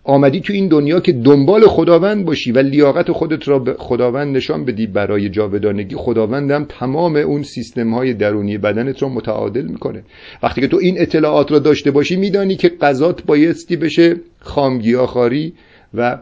[0.05, 4.65] آمدی تو این دنیا که دنبال خداوند باشی و لیاقت خودت را به خداوند نشان
[4.65, 4.87] بدی.
[4.87, 10.03] برای جاودانگی خداوندم تمام اون سیستم های درونی بدنت را متعادل می‌کنه.
[10.43, 15.53] وقتی که تو این اطلاعات را داشته باشی میدانی که غذات بایستی بشه خامگیاخاری
[15.95, 16.19] و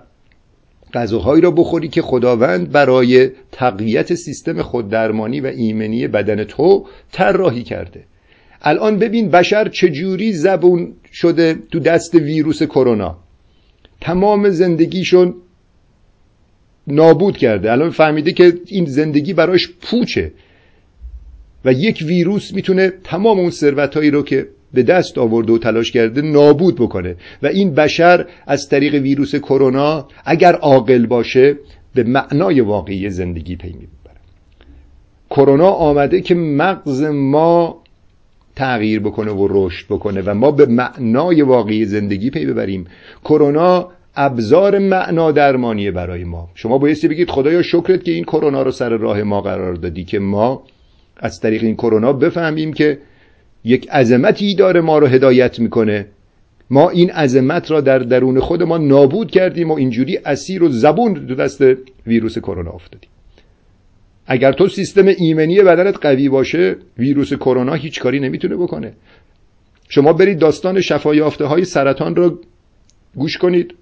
[0.95, 8.05] غذاهایی را بخوری که خداوند برای تقویت سیستم خوددرمانی و ایمنی بدن تو طراحی کرده.
[8.62, 13.28] الان ببین بشر چجوری زبون شده تو دست ویروس کرونا.
[14.01, 15.35] تمام زندگیشون
[16.87, 17.73] نابود کرده.
[17.73, 20.33] الان فهمیده که این زندگی براش پوچه.
[21.65, 26.23] و یک ویروس می‌تونه تمام اون ثروتهایی رو که به دست آورده و تلاش کرده
[26.23, 27.17] نابود بکنه.
[27.43, 31.57] و این بشر از طریق ویروس کرونا اگر عاقل باشه
[31.95, 33.89] به معنای واقعی زندگی پی می‌بره.
[35.31, 37.78] کرونا آمده که مغز ما
[38.59, 42.87] تغییر بکنه و رشد بکنه و ما به معنای واقعی زندگی پی ببریم.
[43.25, 46.49] کرونا ابزار معنا درمانی برای ما.
[46.55, 50.18] شما بایستی بگید خدایا شکرت که این کرونا رو سر راه ما قرار دادی که
[50.18, 50.62] ما
[51.16, 52.99] از طریق این کرونا بفهمیم که
[53.64, 56.07] یک عظمتی داره ما رو هدایت می‌کنه.
[56.71, 61.12] ما این عظمت را در درون خود ما نابود کردیم و اینجوری اسیر و زبون
[61.12, 61.64] دست
[62.07, 63.11] ویروس کرونا افتادیم.
[64.31, 68.93] اگر تو سیستم ایمنی بدنت قوی باشه ویروس کرونا هیچ کاری نمی‌تونه بکنه.
[69.88, 72.41] شما برید داستان شفایافته های سرطان رو
[73.14, 73.75] گوش کنید.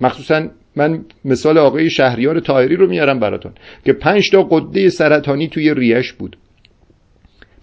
[0.00, 3.52] مخصوصا من مثال آقای شهریار تایری رو میارم براتون
[3.84, 6.36] که پنج تا قده سرطانی توی ریش بود.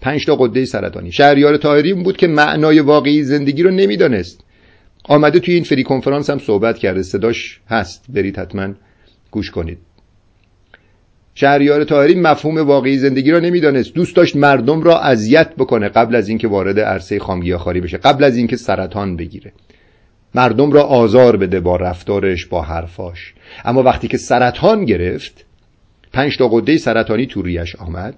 [0.00, 1.12] پنج تا قده سرطانی.
[1.12, 4.44] شهریار تایری بود که معنای واقعی زندگی رو نمی‌دانست.
[5.04, 7.02] آمده توی این فری کنفرانس هم صحبت کرده.
[7.02, 8.04] صداش هست.
[8.08, 8.74] برید حتما
[9.30, 9.78] گوش کنید.
[11.34, 13.94] شهریار تاهری مفهوم واقعی زندگی را نمی‌دانست.
[13.94, 18.36] دوست داشت مردم را اذیت بکنه قبل از اینکه وارد عرصه خامگیاخواری بشه قبل از
[18.36, 19.52] اینکه سرطان بگیره.
[20.34, 23.34] مردم را آزار بده با رفتارش با حرفاش.
[23.64, 25.44] اما وقتی که سرطان گرفت
[26.12, 28.14] پنج تا قده سرطانی تو ریش آمد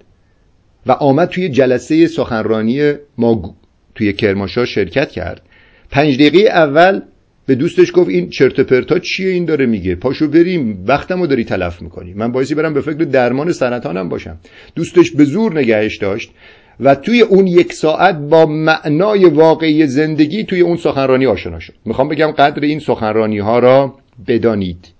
[0.86, 3.54] و آمد توی جلسه سخنرانی ما
[3.94, 5.42] توی کرماشا شرکت کرد.
[5.90, 7.00] پنج دقیقه اول
[7.46, 9.94] به دوستش گفت این چرت پرتا چیه؟ این داره میگه.
[9.94, 10.84] پاشو بریم.
[10.86, 12.14] وقتمو داری تلف می‌کنی.
[12.14, 14.36] من باعثی برم به فکر درمان سرطانم باشم.
[14.74, 16.30] دوستش به زور نگهش داشت
[16.80, 21.74] و توی اون یک ساعت با معنای واقعی زندگی توی اون سخنرانی آشنا شد.
[21.84, 23.94] می‌خوام بگم قدر این سخنرانی ها را
[24.26, 24.92] بدانید.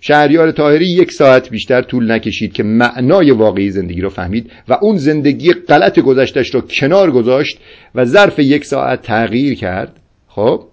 [0.00, 4.96] شهریار تاهری یک ساعت بیشتر طول نکشید که معنای واقعی زندگی رو فهمید و اون
[4.96, 7.58] زندگی غلط گذشتش رو کنار گذاشت
[7.94, 10.00] و ظرف یک ساعت تغییر کرد.
[10.28, 10.64] خب؟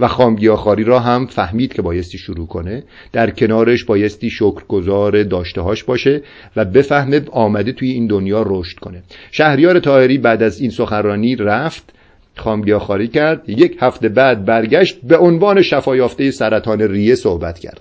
[0.00, 2.82] و خامگیاخاری را هم فهمید که بایستی شروع کنه
[3.12, 6.22] در کنارش بایستی شکرگزار داشتهاش باشه
[6.56, 9.02] و بفهمه آمده توی این دنیا رشد کنه.
[9.30, 11.92] شهریار تاهری بعد از این سخنرانی رفت
[12.36, 17.80] خامگیاخواری کرد یک هفته بعد برگشت به عنوان شفایافته سرطان ریه صحبت کرد.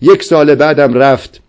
[0.00, 1.40] یک سال بعدم رفت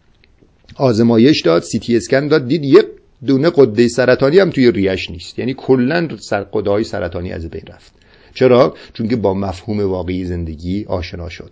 [0.76, 2.86] آزمایش داد سی تی اسکن داد دید یک
[3.26, 5.40] دونه قده سرطانی هم توی ریش نیست.
[5.40, 7.97] یعنی کلا سر های سرطانی از بین رفت.
[8.38, 11.52] چرا؟ چون که با مفهوم واقعی زندگی آشنا شد.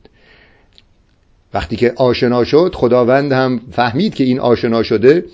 [1.54, 5.26] وقتی که آشنا شد خداوند هم فهمید که این آشنا شده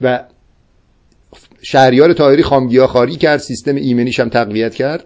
[0.00, 0.24] و
[1.62, 5.04] شهریار تاهری خامگیاخاری کرد سیستم ایمنیش هم تقویت کرد.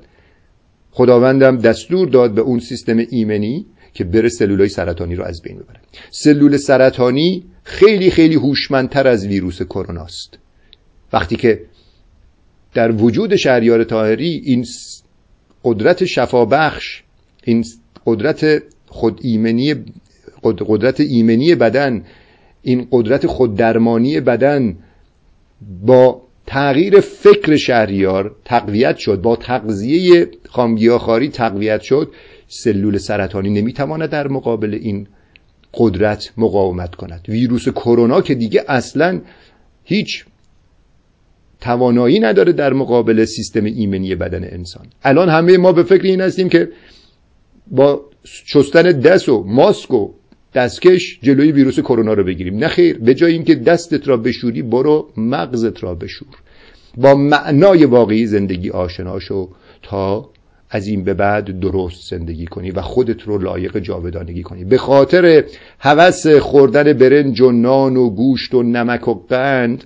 [0.91, 5.81] خداوندم دستور داد به اون سیستم ایمنی که بره سلولای سرطانی رو از بین ببره.
[6.11, 10.39] سلول سرطانی خیلی خیلی هوشمندتر از ویروس کرونا است.
[11.13, 11.61] وقتی که
[12.75, 14.67] در وجود شهریار تاهری این
[15.65, 17.03] قدرت شفابخش
[17.45, 17.65] این
[18.07, 19.75] قدرت خود ایمنی
[20.43, 22.05] قدرت ایمنی بدن
[22.63, 24.77] این قدرت خوددرمانی بدن
[25.87, 32.13] با تغییر فکر شهریار تقویت شد با تغذیه خامگیاخواری تقویت شد
[32.49, 35.07] سلول سرطانی نمی‌تواند در مقابل این
[35.75, 37.25] قدرت مقاومت کند.
[37.29, 39.21] ویروس کرونا که دیگه اصلا
[39.85, 40.25] هیچ
[41.63, 44.87] توانایی نداره در مقابل سیستم ایمنی بدن انسان.
[45.03, 46.69] الان همه ما به فکر این هستیم که
[47.67, 50.11] با شستن دست و ماسک و
[50.55, 52.57] دستکش جلوی ویروس کرونا رو بگیریم.
[52.57, 56.29] نه خیر به جای اینکه دستت را بشوری برو مغزت را بشور.
[56.97, 59.49] با معنای واقعی زندگی آشنا شو
[59.83, 60.31] تا
[60.71, 64.65] از این به بعد درست زندگی کنی و خودت رو لایق جاودانگی کنی.
[64.65, 65.45] به خاطر
[65.79, 69.85] هوس خوردن برنج و نان و گوشت و نمک و قند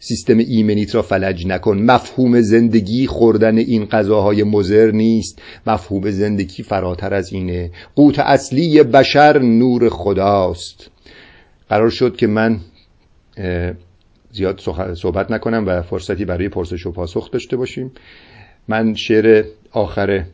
[0.00, 1.78] سیستم ایمنیت را فلج نکن.
[1.78, 5.42] مفهوم زندگی خوردن این غذاهای مزر نیست.
[5.66, 7.70] مفهوم زندگی فراتر از اینه.
[7.94, 10.90] قوت اصلی بشر نور خداست.
[11.68, 12.60] قرار شد که من
[14.32, 14.60] زیاد
[14.94, 17.92] صحبت نکنم و فرصتی برای پرسش و پاسخ داشته باشیم.
[18.68, 20.24] من شعر آخر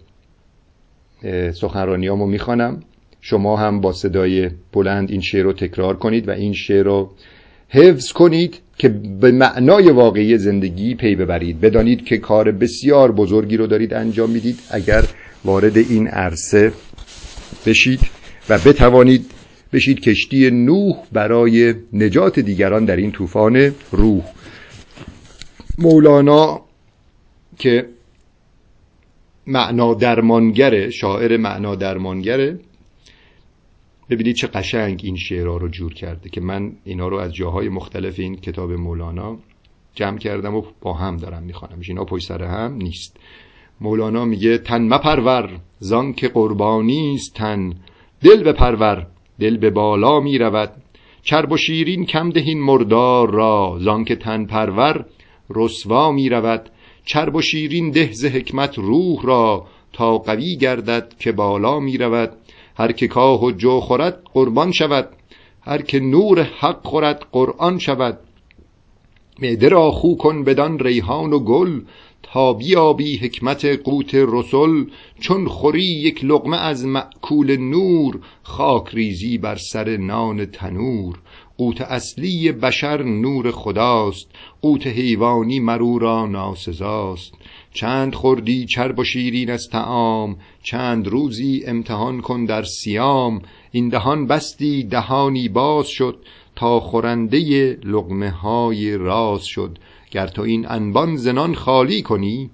[1.54, 2.82] سخنرانیامو می‌خوانم.
[3.20, 7.10] شما هم با صدای بلند این شعر رو تکرار کنید و این شعر رو
[7.68, 8.60] حفظ کنید.
[8.78, 8.88] که
[9.20, 11.60] به معنای واقعی زندگی پی ببرید.
[11.60, 14.58] بدانید که کار بسیار بزرگی رو دارید انجام می‌دید.
[14.70, 15.04] اگر
[15.44, 16.72] وارد این عرصه
[17.66, 18.00] بشید
[18.48, 19.30] و بتوانید
[19.72, 24.24] بشید کشتی نوح برای نجات دیگران در این طوفان روح.
[25.78, 26.60] مولانا
[27.58, 27.86] که
[29.46, 32.58] معنا درمانگره شاعر معنا درمانگره
[34.14, 38.18] ببینید چه قشنگ این شعرها رو جور کرده که من اینا رو از جاهای مختلف
[38.18, 39.38] این کتاب مولانا
[39.94, 41.78] جمع کردم و با هم دارم می‌خوانم.
[41.88, 43.16] اینا پشت سر هم نیست.
[43.80, 47.74] مولانا میگه تن مپرور زان که قربانی است تن.
[48.22, 49.06] دل بپرور
[49.40, 50.72] دل به بالا می‌رود.
[51.22, 55.04] چرب و شیرین کم دهین مردار را زان که تن پرور
[55.50, 56.70] رسوا می‌رود.
[57.04, 62.32] چرب و شیرین ده ز حکمت روح را تا قوی گردد که بالا می‌رود.
[62.76, 65.08] هر که کاه و جو خورد قربان شود.
[65.60, 68.18] هر که نور حق خورد قرآن شود.
[69.38, 71.80] معده را خو کن بدان ریحان و گل
[72.22, 74.84] تا بیابی حکمت قوت رسل.
[75.20, 81.18] چون خوری یک لقمه از مأکول نور خاک ریزی بر سر نان تنور.
[81.58, 84.26] قوت اصلی بشر نور خداست
[84.62, 87.34] قوت حیوانی مرو را ناسزاست.
[87.74, 94.26] چند خوردی چرب و شیرین از تعام چند روزی امتحان کن در سیام این دهان
[94.26, 96.18] بستی دهانی باز شد
[96.56, 97.38] تا خورنده
[97.84, 99.78] لقمه های راز شد.
[100.10, 102.50] گر تو این انبان زنان خالی کنی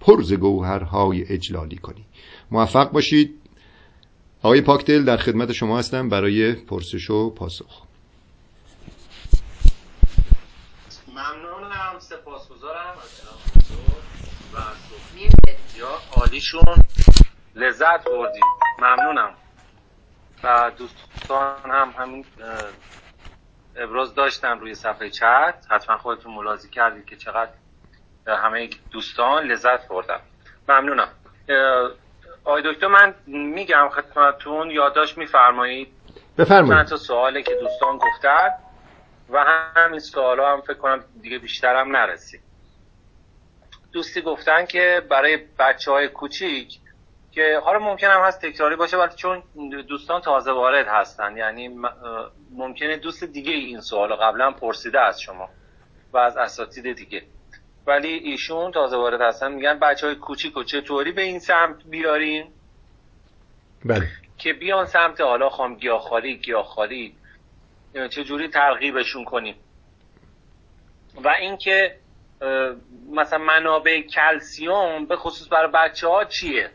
[0.00, 2.04] پر ز گوهرهای اجلالی کنی.
[2.50, 3.34] موفق باشید.
[4.42, 7.82] آقای پاکدل در خدمت شما هستم برای پرسش و پاسخ.
[11.08, 14.58] ممنونم سپاسگزارم و
[15.78, 15.88] یا
[16.20, 16.84] عالیشون
[17.54, 18.44] لذت بردیم.
[18.78, 19.34] ممنونم.
[20.42, 22.24] و دوستان هم همین
[23.76, 25.54] ابراز داشتن روی صفحه چت.
[25.70, 27.50] حتما خودتون ملاحظه کردید که چقدر
[28.26, 30.20] همه دوستان لذت بردن
[30.68, 31.08] ممنونم.
[32.44, 35.88] آقای دکتر من میگم خدمتتون یادداشت میفرمایید.
[36.38, 36.76] بفرمایید.
[36.76, 38.50] چند تا سواله که دوستان گفتن
[39.30, 39.44] و
[39.76, 42.40] همین سوالا هم فکر کنم دیگه بیشتر هم نرسید.
[43.92, 46.78] دوستی گفتن که برای بچه های کوچیک
[47.32, 49.42] که حالا ممکن هم هست تکراری باشه ولی چون
[49.88, 51.70] دوستان تازه وارد هستن یعنی
[52.50, 55.48] ممکنه دوست دیگه این سوال قبلا پرسیده از شما
[56.12, 57.22] و از اساتید دیگه.
[57.86, 62.46] ولی ایشون تازه وارد هستن میگن بچه های کوچیک و چطوری به این سمت بیاریم
[63.84, 64.08] بله.
[64.38, 67.14] که بیان سمت حالا خام گیاهخواری گیاهخواری
[68.10, 69.54] چجوری ترغیبشون کنیم؟
[71.24, 71.96] و اینکه
[73.10, 76.70] مثلا منابع کلسیوم به خصوص برای بچه ها چیه؟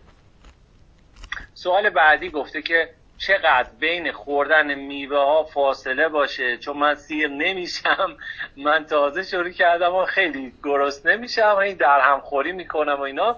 [1.54, 8.18] سوال بعدی گفته که چقدر بین خوردن میوه ها فاصله باشه؟ چون من سیر نمیشم.
[8.58, 11.56] من تازه شروع کردم و خیلی گرست نمیشم.
[11.56, 13.38] این در هم خوری می‌کنم و اینا.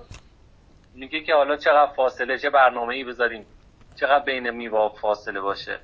[0.96, 3.46] میگه که حالا چقدر فاصله؟ چه برنامه ای بذاریم؟
[3.96, 5.80] چقدر بین میوه فاصله باشه؟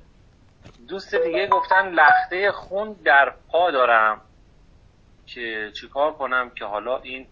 [0.88, 4.20] دوست دیگه گفتن لخته خون در پا دارم.
[5.34, 7.26] که چیکار کنم که حالا این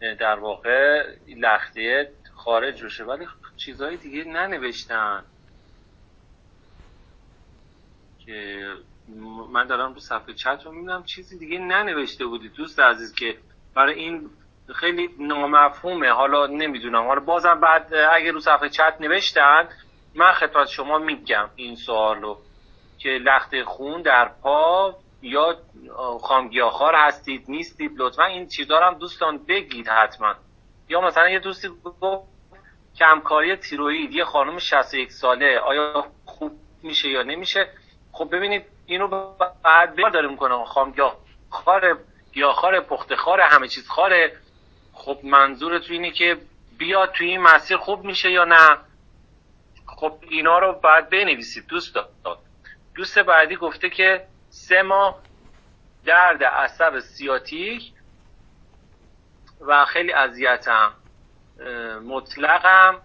[0.00, 1.06] در واقع
[1.36, 5.24] لخته خارج بشه ولی چیزهای دیگه ننوشتن.
[8.26, 8.68] که
[9.52, 12.48] من دارم رو صفحه چت رو می‌بینم چیزی دیگه ننوشته بودی.
[12.48, 13.38] دوست عزیز که
[13.74, 14.30] برای این
[14.74, 16.10] خیلی نامفهومه.
[16.10, 17.06] حالا نمی‌دونم.
[17.06, 19.68] حالا بازم بعد اگه رو صفحه چت نوشتن
[20.14, 22.38] من خدمت شما میگم این سوال رو
[22.98, 25.58] که لخت خون در پا یا
[26.22, 30.34] خامگیاخار هستید نیستید لطفا این چیزا هم دوستان بگید حتما.
[30.88, 32.28] یا مثلا یه دوستی گفت
[32.98, 36.52] کمکاری تیروید یه خانم 61 ساله آیا خوب
[36.82, 37.68] میشه یا نمیشه؟
[38.12, 39.08] خب ببینید اینو
[39.64, 40.94] بعد بیار داره می‌کنه خام
[41.50, 41.98] خار
[42.32, 44.32] گیاهخوار پخته خار همه چیز خاره
[44.92, 46.36] خب منظورت اینه که
[46.78, 48.78] بیاد توی این مسیر خوب میشه یا نه؟
[49.86, 51.96] خب اینا رو بعد بنویسید دوست
[52.94, 54.26] دوست بعدی گفته که
[54.66, 55.18] سه ماه
[56.04, 57.92] درد عصب سیاتیک
[59.60, 60.92] و خیلی اذیتم.
[62.04, 63.02] مطلقم.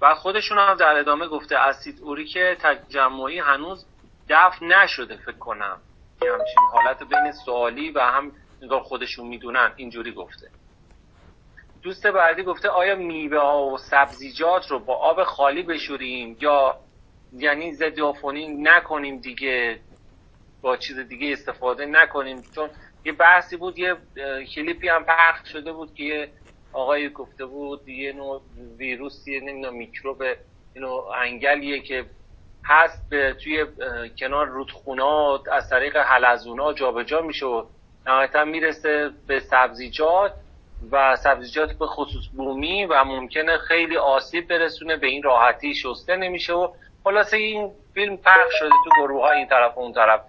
[0.00, 3.86] و خودشون هم در ادامه گفته اسید اوریک تجمعی هنوز
[4.28, 5.80] دفع نشده فکر کنم.
[6.22, 8.32] همچین حالت بین سوالی و هم
[8.62, 10.50] نگاه خودشون می‌دونن اینجوری گفته.
[11.82, 16.76] دوست بعدی گفته آیا میوه ها و سبزیجات رو با آب خالی بشوریم یا
[17.32, 18.00] یعنی ضد
[18.58, 19.80] نکنیم دیگه؟
[20.66, 22.42] با چیز دیگه استفاده نکنیم.
[22.54, 22.70] چون
[23.04, 23.96] یه بحثی بود یه
[24.54, 26.28] کلیپی هم پخش شده بود که یه
[26.72, 28.42] آقای گفته بود یه نوع
[28.78, 30.22] ویروسی نمی‌دونم میکروب
[30.76, 32.04] نوع انگلیه که
[32.64, 33.66] هست به توی
[34.18, 37.64] کنار رودخونات از طریق حلزونا جابجا میشه و
[38.06, 40.32] نهایتا می‌رسه به سبزیجات
[40.92, 46.52] و سبزیجات به خصوص بومی و ممکنه خیلی آسیب برسونه به این راحتی شسته نمیشه
[46.52, 46.68] و
[47.04, 50.20] خلاصه این فیلم پخش شده تو گروه های این طرف و اون طرف.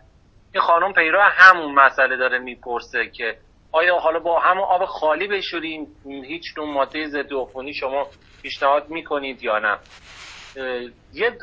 [0.57, 3.37] این خانم پیرو همون مسئله داره می‌پرسه که
[3.71, 8.07] آیا حالا با همون آب خالی بشوریم؟ هیچ نوع ماده ضد عفونی شما
[8.41, 9.77] پیشنهاد می‌کنید یا نه؟
[11.13, 11.37] یه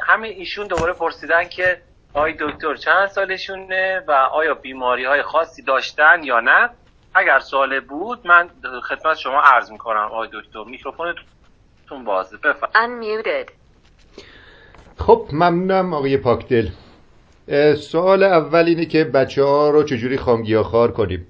[0.00, 1.80] همین ایشون دوباره پرسیدن که
[2.14, 6.70] آی دکتر چند سالشونه و آیا بیماری های خاصی داشتن یا نه؟
[7.14, 8.50] اگر سوال بود من
[8.88, 10.64] خدمت شما عرض می‌کنم آی دکتر.
[10.66, 13.52] میکروفونتون بازه بفرمایید.
[14.98, 16.68] خب ممنونم آقای پاکدل.
[17.76, 21.26] سوال اول اینه که بچه ها رو چجوری خامگیاخوار کنیم؟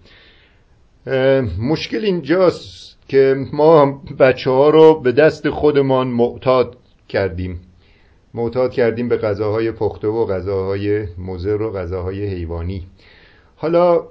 [1.59, 6.77] مشکل اینجاست که ما بچه ها رو به دست خودمان معتاد
[7.09, 7.61] کردیم.
[8.35, 12.87] معتاد کردیم به غذاهای پخته و غذاهای مزر و غذاهای حیوانی.
[13.57, 14.05] حالا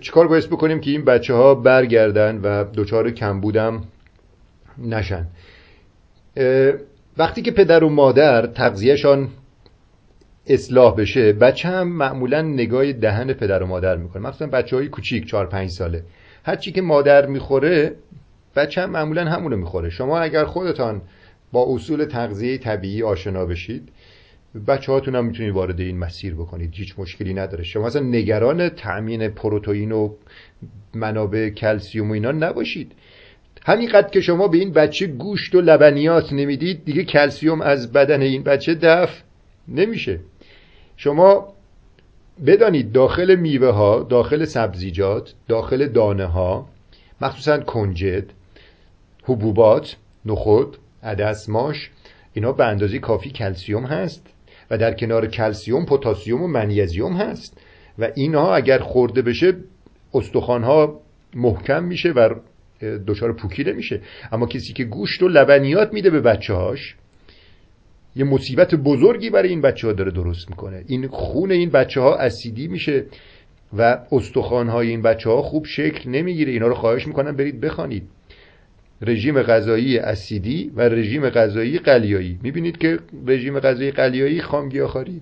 [0.00, 3.82] چیکار باید بکنیم که این بچه ها برگردن و دچار کمبودم
[4.78, 5.26] نشن؟
[7.18, 9.28] وقتی که پدر و مادر تغذیهشان
[10.46, 11.32] اصلاح بشه.
[11.32, 14.28] بچه هم معمولا نگاه دهن پدر و مادر می‌کنه.
[14.28, 16.02] مثلا بچه های کوچیک چهار پنج ساله.
[16.44, 17.94] هرچی که مادر می‌خوره
[18.56, 19.90] بچه هم معمولا همونو می‌خوره.
[19.90, 21.02] شما اگر خودتان
[21.52, 23.88] با اصول تغذیه طبیعی آشنا بشید
[24.66, 26.74] بچه هاتون هم می‌تونید وارد این مسیر بکنید.
[26.74, 27.64] هیچ مشکلی نداره.
[27.64, 30.14] شما اصلا نگران تأمین پروتئین و
[30.94, 32.92] منابع کلسیوم و اینا نباشید.
[33.66, 38.42] همینقدر که شما به این بچه گوشت و لبنیات نمی‌دید دیگه کلسیوم از بدن این
[38.42, 39.22] بچه دفع
[39.68, 40.20] نمیشه.
[40.96, 41.54] شما
[42.46, 46.68] بدانید داخل میوه ها داخل سبزیجات داخل دانه ها
[47.20, 48.24] مخصوصا کنجد
[49.24, 51.90] حبوبات نخود عدس ماش
[52.32, 54.26] اینا به اندازه کافی کلسیوم هست
[54.70, 57.58] و در کنار کلسیوم پتاسیم و منیزیم هست
[57.98, 59.54] و اینها اگر خورده بشه
[60.14, 61.00] استخوان ها
[61.34, 62.34] محکم میشه و
[63.06, 64.00] دچار پوکی نمیشه.
[64.32, 66.96] اما کسی که گوشت و لبنیات میده به بچه هاش
[68.16, 70.84] یه مصیبت بزرگی برای این بچه ها داره درست می‌کنه.
[70.86, 73.04] این خون این بچه ها اسیدی میشه
[73.78, 76.52] و استخوان های این بچه ها خوب شکل نمی‌گیره.
[76.52, 78.02] اینا رو خواهش می‌کنم برید بخوانید.
[79.02, 82.38] رژیم غذایی اسیدی و رژیم غذایی قلیایی.
[82.42, 85.20] می‌بینید که رژیم غذایی قلیایی خامگیاخواری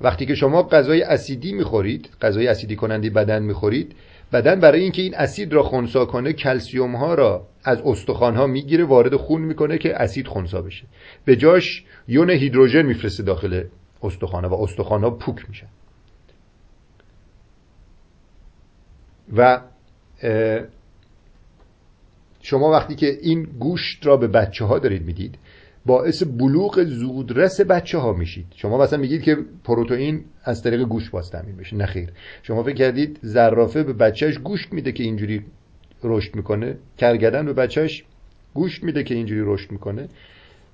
[0.00, 3.92] وقتی که شما غذای اسیدی می‌خورید غذای اسیدی کننده بدن می‌خورید
[4.32, 8.84] بدن برای اینکه این اسید را خونسا کنه کلسیوم ها را از استخوان ها می‌گیره
[8.84, 10.86] وارد خون می‌کنه که اسید خونسا بشه.
[11.24, 13.64] به جاش یون هیدروژن میفرسته داخل
[14.02, 15.66] استخوان و استخوان ها پوک میشن.
[19.36, 19.60] و
[22.42, 25.38] شما وقتی که این گوشت را به بچه ها دارید می‌دید
[25.86, 28.46] باعث بلوغ زودرس بچه ها میشید.
[28.56, 32.08] شما مثلا میگید که پروتئین از طریق گوشت باز تامین بشه نخیر
[32.42, 35.44] شما فکر کردید زرافه به بچهش گوشت میده که اینجوری
[36.02, 38.04] رشد می‌کنه؟ کرگدن به بچهش
[38.54, 40.08] گوشت میده که اینجوری رشد می‌کنه؟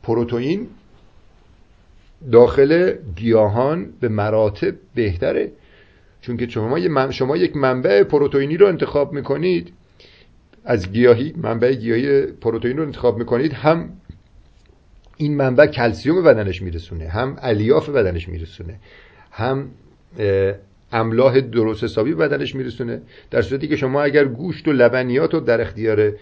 [0.03, 0.67] پروتئین
[2.33, 5.53] داخل گیاهان به مراتب بهتره.
[6.21, 9.73] چون که شما, شما یک منبع پروتئینی رو انتخاب می‌کنید
[10.65, 13.89] از گیاهی منبع گیاهی پروتئین رو انتخاب می‌کنید هم
[15.17, 18.81] این منبع کلسیوم بدنش میرسونه هم الیاف بدنش میرسونه
[19.31, 19.69] هم
[20.93, 25.61] املاح درست حسابی بدنش میرسونه در صورتی که شما اگر گوشت و لبنیات رو در
[25.61, 26.13] اختیار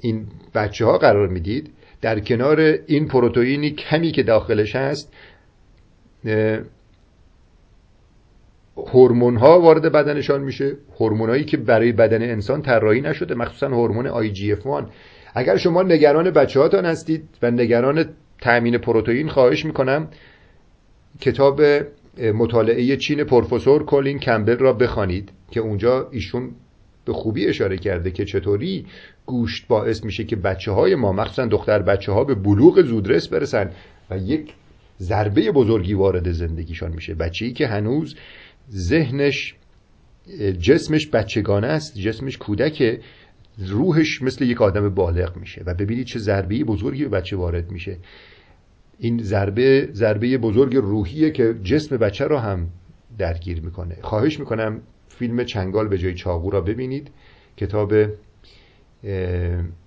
[0.00, 1.70] این بچه ها قرار می‌دید
[2.00, 5.12] در کنار این پروتئینی کمی که داخلش هست
[8.76, 14.84] هورمون ها وارد بدنشان میشه هورمونایی که برای بدن انسان طراحی نشده مخصوصا هورمون IGF-1
[15.34, 18.08] اگر شما نگران بچه هاتان هستید و نگران
[18.42, 20.08] تأمین پروتئین خواهش می‌کنم.
[21.20, 21.62] کتاب
[22.34, 26.50] مطالعه چین پروفسور کولین کمبل را بخوانید که اونجا ایشون
[27.04, 28.86] به خوبی اشاره کرده که چطوری
[29.26, 33.70] گوشت باعث میشه که بچه های ما مخصوصا دختر بچه ها به بلوغ زودرس برسن
[34.10, 34.52] و یک
[35.00, 37.14] ضربه بزرگی وارد زندگیشان میشه.
[37.14, 38.16] بچه ای که هنوز
[38.70, 39.54] ذهنش
[40.60, 43.00] جسمش بچگانه است جسمش کودک
[43.58, 47.98] روحش مثل یک آدم بالغ میشه و ببینید چه ضربه بزرگی به بچه وارد میشه.
[48.98, 52.68] این ضربه ضربه بزرگ روحیه که جسم بچه رو هم
[53.18, 53.96] درگیر می‌کنه.
[54.02, 57.10] خواهش می‌کنم فیلم چنگال به جای چاقو را ببینید.
[57.56, 57.94] کتاب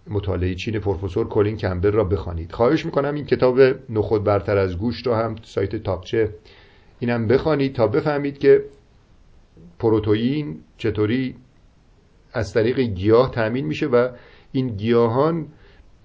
[0.10, 2.52] مطالعه چین پروفسور کولین کمبل را بخوانید.
[2.52, 3.60] خواهش می‌کنم این کتاب
[3.90, 6.30] نخود برتر از گوشت رو هم سایت تاپچه
[7.00, 8.64] اینم بخوانید تا بفهمید که
[9.80, 11.36] پروتئین چطوری
[12.36, 14.10] از طریق گیاه تامین میشه و
[14.52, 15.48] این گیاهان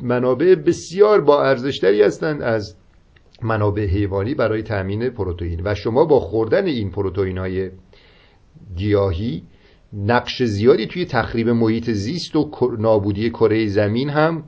[0.03, 2.77] منابع بسیار با ارزشتری هستند از
[3.43, 5.61] منابع حیوانی برای تامین پروتئین.
[5.65, 7.71] و شما با خوردن این پروتئین های
[8.77, 9.43] گیاهی
[9.93, 14.45] نقش زیادی توی تخریب محیط زیست و نابودی کره زمین هم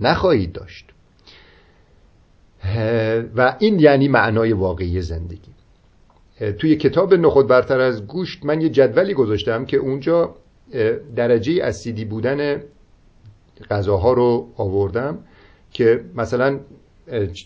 [0.00, 0.90] نخواهید داشت.
[3.36, 5.50] و این یعنی معنای واقعی زندگی.
[6.58, 10.34] توی کتاب نخود برتر از گوشت من یه جدولی گذاشتم که اونجا
[11.16, 12.62] درجه اسیدی بودن
[13.70, 15.18] غذاها رو آوردم
[15.72, 16.60] که مثلا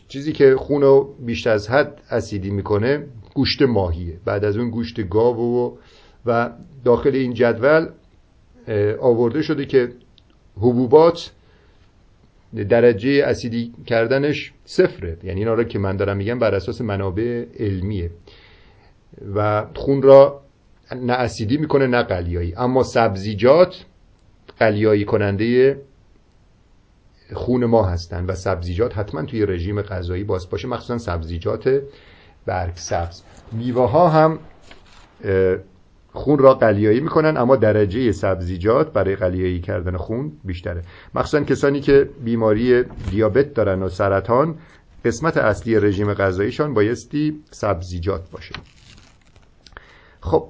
[0.09, 4.19] چیزی که خون رو بیشتر از حد اسیدی می‌کنه گوشت ماهیه.
[4.25, 5.77] بعد از اون گوشت گاو و
[6.27, 6.51] و
[6.85, 7.89] داخل این جدول
[9.01, 9.93] آورده شده که
[10.57, 11.31] حبوبات
[12.69, 15.17] درجه اسیدی کردنش صفره.
[15.25, 18.11] یعنی اینا رو که من دارم میگم بر اساس منابع علمیه.
[19.35, 20.44] و خون را
[20.93, 22.55] نه اسیدی می‌کنه نه قلیایی.
[22.57, 23.85] اما سبزیجات
[24.59, 25.81] قلیایی کننده
[27.33, 30.69] خون ما هستن و سبزیجات حتما توی رژیم غذایی باز باشه.
[30.69, 31.81] مخصوصا سبزیجات
[32.47, 33.23] برگ سبز.
[33.53, 34.39] میوه ها هم
[36.13, 40.83] خون را قلیایی می‌کنن اما درجه سبزیجات برای قلیایی کردن خون بیشتره.
[41.15, 44.59] مخصوصا کسانی که بیماری دیابت دارن و سرطان
[45.05, 48.55] قسمت اصلی رژیم غذاییشان بایستی سبزیجات باشه.
[50.21, 50.49] خب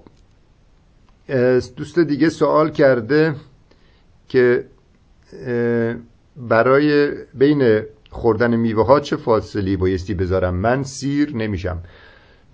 [1.77, 3.35] دوست دیگه سوال کرده
[4.29, 4.65] که
[6.37, 11.83] برای بین خوردن میوه ها چه فاصلی بایستی بذارم؟ من سیر نمیشم.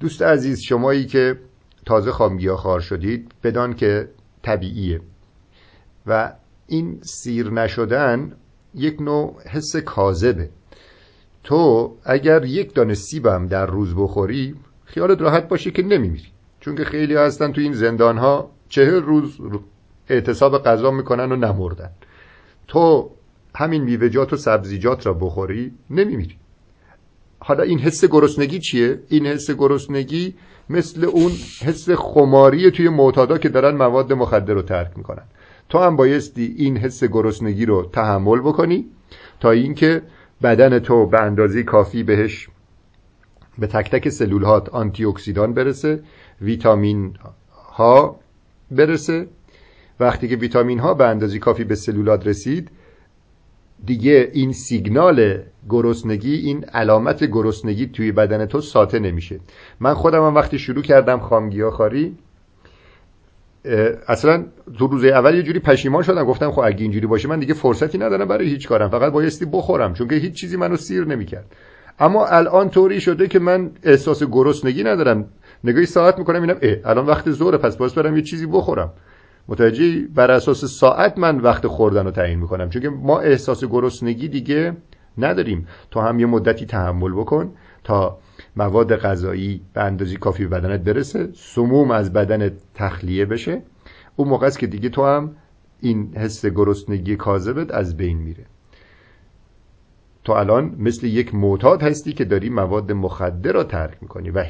[0.01, 1.39] دوست عزیز شمایی که
[1.87, 4.09] تازه خامگیا خار شدید بدان که
[4.43, 5.01] طبیعیه.
[6.07, 6.33] و
[6.66, 8.33] این سیر نشدن
[8.75, 10.51] یک نوع حس کاذبه.
[11.45, 14.55] تو اگر یک دانه سیبم در روز بخوری
[14.85, 16.29] خیالت راحت باشه که نمیمیری.
[16.61, 19.39] چون که خیلی هستن تو این زندان ها چهل روز
[20.09, 21.91] اعتصاب غذا می‌کنن و نمردن.
[22.68, 23.11] تو
[23.55, 26.37] همین میوهجات و سبزیجات را بخوری نمیمیری.
[27.39, 30.35] حالا این حس گرسنگی چیه؟ این حس گرسنگی
[30.71, 35.23] مثل اون حس خماری توی معتادا که دارن مواد مخدر رو ترک می‌کنن.
[35.68, 38.87] تو هم بایستی این حس گرسنگی رو تحمل بکنی
[39.41, 40.03] تا اینکه
[40.43, 42.49] بدن تو به اندازه کافی بهش
[43.59, 46.03] به تک تک سلول هات آنتی اکسیدان برسه
[46.41, 47.16] ویتامین
[47.73, 48.20] ها
[48.71, 49.27] برسه.
[50.01, 52.71] وقتی که ویتامین ها به اندازه کافی به سلولات رسید
[53.87, 59.41] دیگه این سیگنال گرسنگی این علامت گرسنگی توی بدن تو ساطع نمیشه.
[59.81, 62.16] من خودم هم وقتی شروع کردم خامگیاهخواری
[64.09, 64.45] اصلا
[64.79, 66.25] تو روز اول یه جوری پشیمان شدم.
[66.25, 68.89] گفتم خب اگه اینجوری باشه من دیگه فرصتی ندارم برای هیچ کارم.
[68.89, 71.57] فقط بایستی بخورم چون که هیچ چیزی منو سیر نمی‌کرد.
[71.99, 75.29] اما الان طوری شده که من احساس گرسنگی ندارم.
[75.65, 78.93] نگاهی ساعت می‌کنم اینم اه الان وقت زوره پس باز برم یه چیزی بخورم.
[79.49, 82.71] متوجه بر اساس ساعت من وقت خوردن رو تعیین می‌کنم.
[82.71, 84.77] چون ما احساس گرسنگی دیگه
[85.19, 85.67] نداریم.
[85.91, 87.53] تو هم یه مدتی تحمل بکن
[87.85, 88.19] تا
[88.57, 91.29] مواد غذایی به اندازی کافی به بدنت برسه.
[91.35, 93.63] سموم از بدنت تخلیه بشه.
[94.17, 95.37] اون موقع است که دیگه تو هم
[95.81, 98.45] این حس گرسنگی کاذبت از بین میره.
[100.25, 104.45] تو الان مثل یک معتاد هستی که داری مواد مخدر رو ترک می‌کنی و,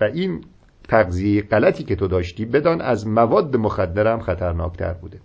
[0.00, 0.40] و این
[0.88, 5.18] تغذیه غلطی که تو داشتی بدان از مواد مخدر هم خطرناکتر بوده.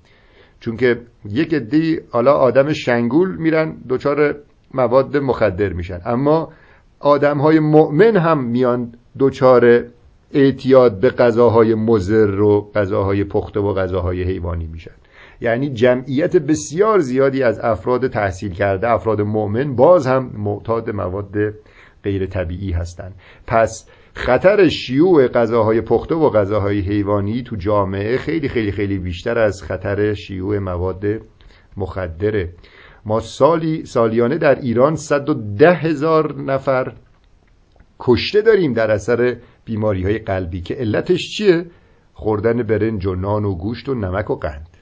[0.59, 4.35] چون که یک عده حالا آدم شنگول میرن دچار
[4.73, 6.01] مواد مخدر میشن.
[6.05, 6.51] اما
[6.99, 9.83] آدم های مؤمن هم میان دچار
[10.33, 14.91] اعتیاد به غذاهای مزر و غذاهای پخته و غذاهای حیوانی میشن.
[15.41, 21.53] یعنی جمعیت بسیار زیادی از افراد تحصیل کرده افراد مؤمن باز هم معتاد مواد
[22.03, 23.13] غیر طبیعی هستند
[23.47, 29.63] پس خطر شیوع غذاهای پخته و غذاهای حیوانی تو جامعه خیلی خیلی خیلی بیشتر از
[29.63, 31.05] خطر شیوع مواد
[31.77, 32.53] مخدره
[33.05, 34.97] ما سالی سالیانه در ایران
[35.57, 36.93] ده هزار نفر
[37.99, 41.65] کشته داریم در اثر بیماری های قلبی که علتش چیه؟
[42.13, 44.77] خوردن برنج و نان و گوشت و نمک و قند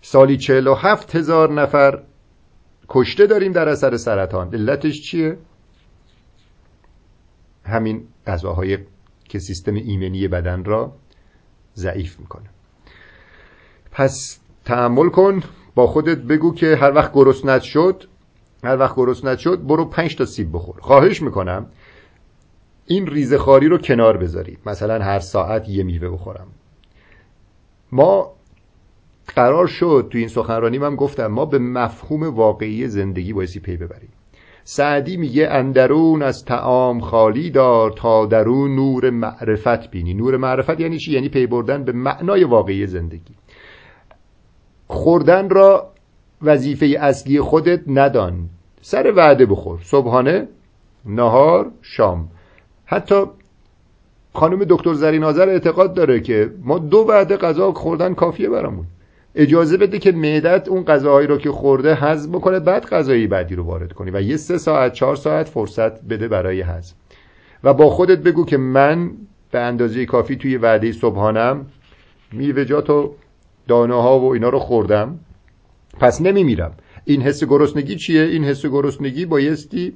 [0.00, 0.38] سالی
[0.76, 2.02] هفت هزار نفر
[2.88, 5.38] کشته داریم در اثر سرطان علتش چیه؟
[7.72, 8.78] همین غذاهای
[9.24, 10.92] که سیستم ایمنی بدن را
[11.76, 12.50] ضعیف می‌کنه.
[13.90, 15.42] پس تحمل کن
[15.74, 18.04] با خودت بگو که هر وقت گرسنت شد
[18.64, 20.80] هر وقت گرسنت شد برو پنج تا سیب بخور.
[20.80, 21.66] خواهش می‌کنم
[22.86, 24.58] این ریزه خاری رو کنار بذارید.
[24.66, 26.46] مثلا هر ساعت یه میوه بخورم.
[27.92, 28.32] ما
[29.28, 34.12] قرار شد تو این سخنرانی من گفتم ما به مفهوم واقعی زندگی بایستی پی ببریم.
[34.64, 40.14] سعدی میگه اندرون از تعام خالی دار تا درون نور معرفت بینی.
[40.14, 43.34] نور معرفت یعنی چی؟ یعنی پی بردن به معنای واقعی زندگی.
[44.86, 45.92] خوردن را
[46.42, 48.48] وظیفه اصلی خودت ندان.
[48.80, 49.80] سر وعده بخور.
[49.82, 50.48] صبحانه
[51.04, 52.28] نهار شام.
[52.86, 53.24] حتی
[54.34, 58.86] خانم دکتر زرین آذر اعتقاد داره که ما دو وعده غذا خوردن کافیه برامون.
[59.34, 63.64] اجازه بده که معدت اون غذاهایی رو که خورده هضم بکنه بعد غذایی بعدی رو
[63.64, 66.94] وارد کنی و یه سه ساعت چهار ساعت فرصت بده برای هضم
[67.64, 69.10] و با خودت بگو که من
[69.50, 71.66] به اندازه کافی توی وعده صبحانم
[72.32, 73.14] میوهجات و
[73.68, 75.18] دانه ها و اینا رو خوردم.
[76.00, 76.72] پس نمیمیرم.
[77.04, 79.92] این حس گرسنگی چیه؟ این حس گرسنگی بایستی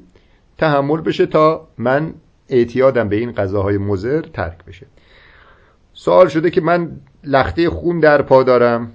[0.59, 2.15] تحمل بشه تا من
[2.49, 4.87] اعتیادم به این غذاهای مضر ترک بشه.
[5.93, 6.91] سوال شده که من
[7.25, 8.93] لخته خون در پا دارم.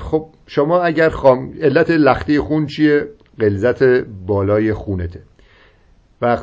[0.00, 1.52] خب شما اگر خام...
[1.60, 3.08] علت لخته خون چیه؟
[3.40, 3.82] غلظت
[4.26, 5.22] بالای خونته.
[6.22, 6.38] و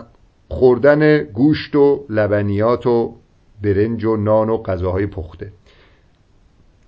[0.49, 3.16] خوردن گوشت و لبنیات و
[3.62, 5.51] برنج و نان و غذاهای پخته.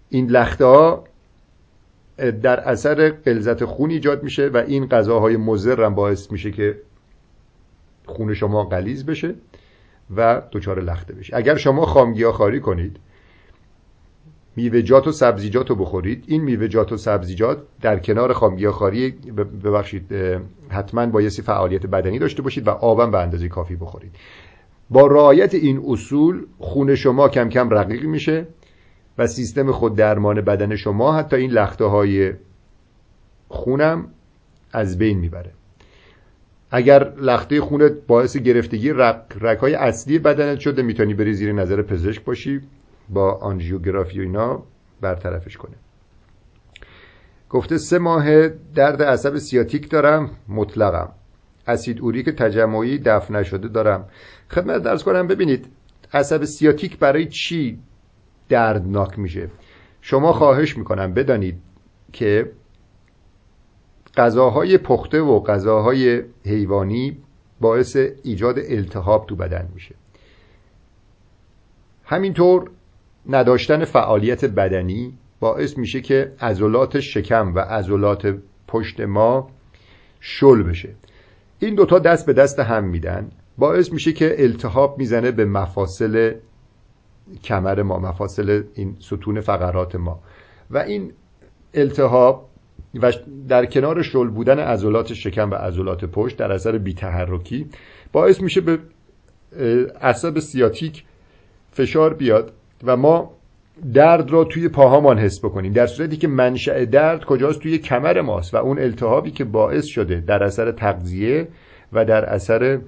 [0.09, 1.03] این لخته ها
[2.17, 6.79] در اثر غلظت خون ایجاد میشه و این غذاهای مضر هم باعث میشه که
[8.05, 9.35] خون شما غلیظ بشه
[10.15, 12.97] و دچار لخته بشه اگر شما خامگیاخواری کنید
[14.59, 16.23] میوه‌جات و سبزیجات رو بخورید.
[16.27, 19.11] این میوه‌جات و سبزیجات در کنار خامگیاخواری
[19.63, 20.15] ببخشید
[20.69, 24.15] حتما بایستی فعالیت بدنی داشته باشید و آبم به اندازه کافی بخورید.
[24.89, 28.47] با رعایت این اصول خون شما کم کم رقیق میشه
[29.17, 32.33] و سیستم خود درمان بدن شما حتی این لخته های
[33.47, 34.07] خونم
[34.71, 35.51] از بین می‌بره.
[36.71, 42.23] اگر لخته خونت باعث گرفتگی رک, های اصلی بدنت شده می‌تونی بری زیر نظر پزشک
[42.23, 42.61] باشی.
[43.09, 44.63] با آنژیوگرافی و اینا
[45.01, 45.75] برطرفش کنه.
[47.49, 51.09] گفته سه ماه درد عصب سیاتیک دارم مطلقم.
[51.67, 54.09] اسید اوریک تجمعی دفن نشده دارم.
[54.49, 55.67] خدمت درس کنم ببینید
[56.13, 57.79] عصب سیاتیک برای چی
[58.49, 59.49] دردناک میشه.
[60.01, 61.61] شما خواهش می‌کنم بدانید
[62.13, 62.51] که
[64.17, 67.17] غذاهای پخته و غذاهای حیوانی
[67.61, 69.95] باعث ایجاد التهاب تو بدن میشه.
[72.05, 72.71] همینطور
[73.29, 78.35] نداشتن فعالیت بدنی باعث میشه که عضلات شکم و عضلات
[78.67, 79.49] پشت ما
[80.19, 80.89] شل بشه.
[81.59, 83.31] این دوتا دست به دست هم میدن.
[83.57, 86.33] باعث میشه که التهاب می‌زنه به مفاصل
[87.43, 90.19] کمر ما مفاصل این ستون فقرات ما.
[90.71, 91.11] و این
[91.73, 92.49] التهاب
[93.01, 93.13] و
[93.47, 97.67] در کنار شل بودن عضلات شکم و عضلات پشت در اثر بیتحرکی
[98.11, 98.79] باعث میشه به
[100.01, 101.03] عصب سیاتیک
[101.71, 102.53] فشار بیاد.
[102.83, 103.31] و ما
[103.93, 105.73] درد را توی پاهامان حس بکنیم.
[105.73, 108.53] در صورتی که منشأ درد کجاست؟ توی کمر ماست.
[108.53, 111.47] و اون التهابی که باعث شده در اثر تغذیه
[111.93, 112.79] و در اثر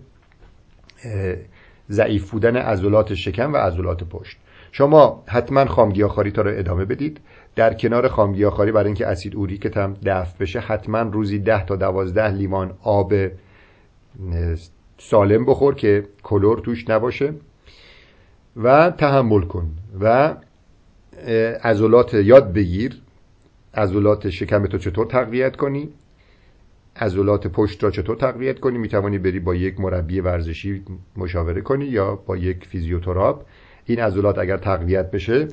[1.89, 4.37] ضعیف بودن عضلات شکم و عضلات پشت.
[4.71, 7.19] شما حتما خامگیاخواری تا رو ادامه بدید.
[7.55, 12.31] در کنار خامگیاخواری برای اینکه اسید اوریکت هم دفع بشه حتما روزی ده تا دوازده
[12.31, 13.13] لیوان آب
[14.97, 17.33] سالم بخور که کلور توش نباشه.
[18.55, 20.35] و تحمل کن و
[21.63, 23.01] عضلات یاد بگیر.
[23.73, 25.89] عضلات شکم تو چطور تقویت کنی؟
[26.95, 30.83] عضلات پشت را چطور تقویت کنی؟ می‌توانی بری با یک مربی ورزشی
[31.17, 33.45] مشاوره کنی یا با یک فیزیوتراپ.
[33.85, 35.47] این عضلات اگر تقویت بشه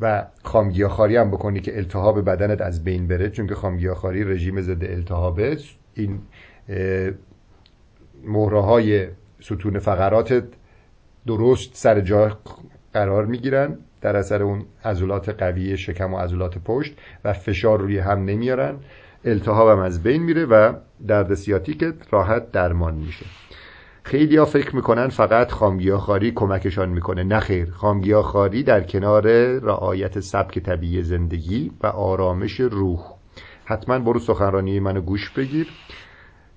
[0.00, 4.84] و خامگیاخواری هم بکنی که التهاب بدنت از بین بره چون که خامگیاخواری رژیم ضد
[4.84, 5.58] التهابه
[5.94, 6.18] این
[8.24, 9.08] مهره های
[9.40, 10.44] ستون فقراتت
[11.26, 12.38] درست سر جا
[12.94, 18.24] قرار می‌گیرن در اثر اون عضلات قوی شکم و عضلات پشت و فشار روی هم
[18.24, 18.74] نمیارن.
[19.24, 20.72] التهاب هم از بین میره و
[21.06, 23.26] درد سیاتیکت راحت درمان میشه.
[24.02, 27.24] خیلی ها فکر می‌کنن فقط خامگیاخواری کمکشان می‌کنه.
[27.24, 29.26] نه خیر خامگیاخواری در کنار
[29.58, 33.00] رعایت سبک طبیعی زندگی و آرامش روح.
[33.64, 35.68] حتما برو سخنرانی منو گوش بگیر.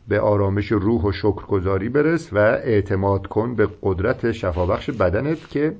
[0.09, 5.75] به آرامش روح و شکرگزاری برس و اعتماد کن به قدرت شفابخش بدنت که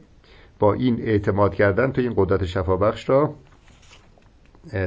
[0.60, 3.36] با این اعتماد کردن تو این قدرت شفابخش را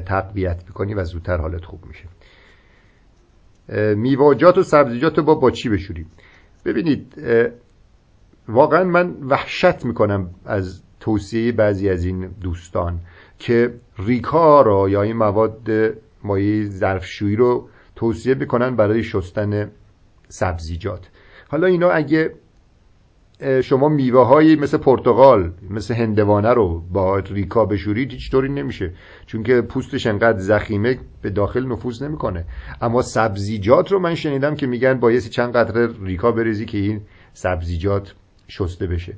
[0.07, 2.05] تقویت می‌کنی و زودتر حالت خوب میشه.
[3.95, 6.07] میواجات و سبزیجات با با چی بشوریم
[6.65, 7.15] ببینید
[8.49, 13.01] واقعا من وحشت می‌کنم از توصیه بعضی از این دوستان
[13.39, 15.71] که ریکا را یا این مواد
[16.25, 19.71] مایع ظرفشویی رو توصیه می‌کنن برای شستن
[20.29, 21.09] سبزیجات.
[21.49, 22.35] حالا اینا اگه
[23.63, 28.93] شما میوه هایی مثل پرتغال مثل هندوانه رو با ریکا بشورید هیچ طوری نمیشه.
[29.27, 32.45] چون که پوستش انقدر زخیمه به داخل نفوذ نمی‌کنه.
[32.81, 37.01] اما سبزیجات رو من شنیدم که میگن بایستی چند قطره ریکا بریزی که این
[37.33, 38.15] سبزیجات
[38.49, 39.17] شسته بشه.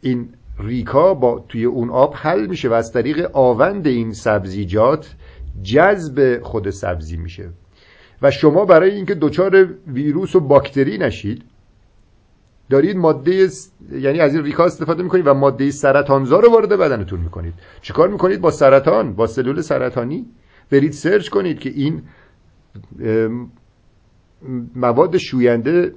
[0.00, 5.14] این ریکا با توی اون آب حل میشه و از طریق آوند این سبزیجات
[5.62, 7.50] جذب خود سبزی میشه.
[8.24, 11.44] و شما برای اینکه دچار ویروس و باکتری نشید
[12.70, 13.48] دارید ماده
[13.92, 17.54] یعنی از این ریکا استفاده می‌کنید و ماده سرطانزا رو وارد بدنتون می‌کنید.
[17.82, 20.26] چیکار می‌کنید؟ با سرطان با سلول سرطانی
[20.70, 22.02] برید سرچ کنید که این
[24.76, 25.94] مواد شوینده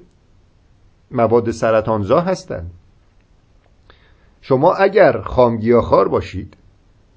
[1.11, 2.71] مواد سرطانزا هستند.
[4.41, 6.57] شما اگر خامگیاخوار باشید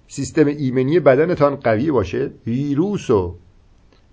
[0.06, 3.36] سیستم ایمنی بدنتان قوی باشه ویروس و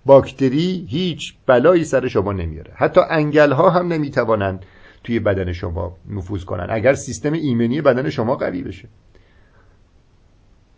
[0.08, 2.72] باکتری هیچ بلایی سر شما نمیاره.
[2.74, 4.66] حتی انگل ها هم نمی‌توانند
[5.04, 8.88] توی بدن شما نفوذ کنن اگر سیستم ایمنی بدن شما قوی بشه.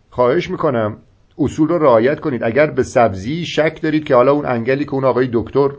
[0.09, 0.97] خواهش می‌کنم
[1.37, 2.43] اصول رو رعایت کنید.
[2.43, 5.69] اگر به سبزی شک دارید که حالا اون انگلی که اون آقای دکتر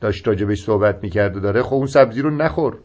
[0.00, 2.78] داشت راجبش صحبت می‌کرده داره خب اون سبزی رو نخور.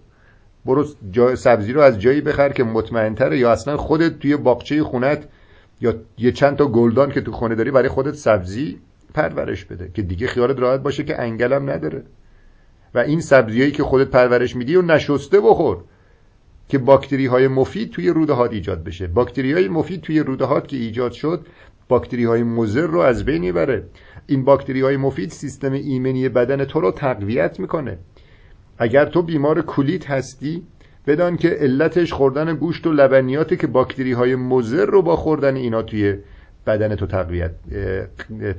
[0.66, 5.28] برو جای سبزی رو از جایی بخر که مطمئنتره یا اصلا خودت توی باغچه خونت
[5.82, 8.80] یا یه چند تا گلدان که تو خونه داری برای خودت سبزی
[9.14, 12.04] پرورش بده که دیگه خیالت راحت باشه که انگلم نداره.
[12.94, 15.84] و این سبزیایی که خودت پرورش میدی و نشسته بخور
[16.68, 19.08] که باکتری های مفید توی رودهات ایجاد بشه.
[19.08, 21.46] باکتری های مفید توی رودهات که ایجاد شد
[21.88, 23.84] باکتری های مضر رو از بین می‌بره.
[24.28, 27.98] این باکتری های مفید سیستم ایمنی بدن تو رو تقویت می‌کنه.
[28.78, 30.64] اگر تو بیمار کولیت هستی
[31.08, 35.82] بدان که علتش خوردن گوشت و لبنیاتی که باکتری های مضر رو با خوردن اینا
[35.82, 36.18] توی
[36.66, 37.52] بدن تو تقویت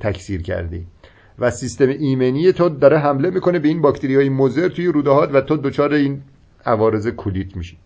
[0.00, 0.86] تکثیر کردی.
[1.38, 5.40] و سیستم ایمنی تو داره حمله می‌کنه به این باکتری های مضر توی رودهات و
[5.40, 6.22] تو دچار این
[6.66, 7.78] عوارض کولیت میشی.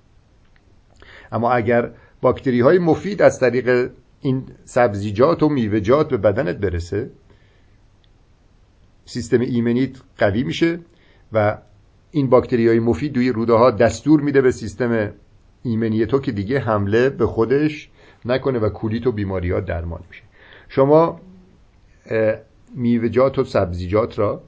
[1.32, 1.90] اما اگر
[2.20, 3.90] باکتری های مفید از طریق
[4.20, 7.10] این سبزیجات و میوهجات به بدنت برسه
[9.04, 10.78] سیستم ایمنیت قوی میشه
[11.32, 11.58] و
[12.10, 15.12] این باکتری های مفید دوی روده ها دستور میده به سیستم
[15.62, 17.90] ایمنی تو که دیگه حمله به خودش
[18.26, 20.22] نکنه و کولیت و بیماری درمان میشه.
[20.68, 21.20] شما
[22.74, 24.42] میوهجات و سبزیجات را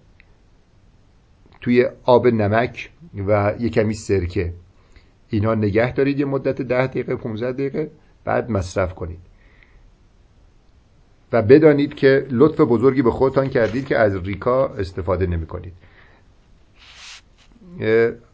[1.60, 2.90] توی آب نمک
[3.26, 4.52] و یه کمی سرکه
[5.28, 7.90] اینا نگه دارید یه مدت ده دقیقه 15 دقیقه
[8.24, 9.18] بعد مصرف کنید.
[11.32, 15.72] و بدانید که لطف بزرگی به خودتان کردید که از ریکا استفاده نمی کنید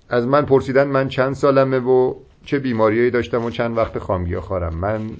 [0.08, 2.14] از من پرسیدن من چند سالمه و
[2.44, 4.74] چه بیماریایی داشتم و چند وقت خامگیا خارم.
[4.74, 5.10] من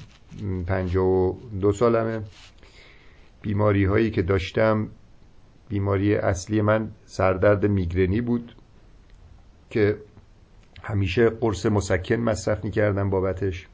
[1.03, 2.20] و دو سالمه.
[3.43, 4.89] بیماری هایی که داشتم
[5.68, 8.55] بیماری اصلی من سردرد میگرنی بود
[9.70, 9.97] که
[10.83, 13.66] همیشه قرص مسکن مصرف می‌کردم بابتش.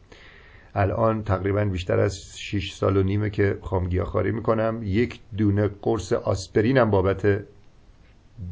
[0.75, 4.81] الان تقریبا بیشتر از 6 سال و نیمه که خامگیاخواری می‌کنم.
[4.83, 7.45] یک دونه قرص آسپرینم بابت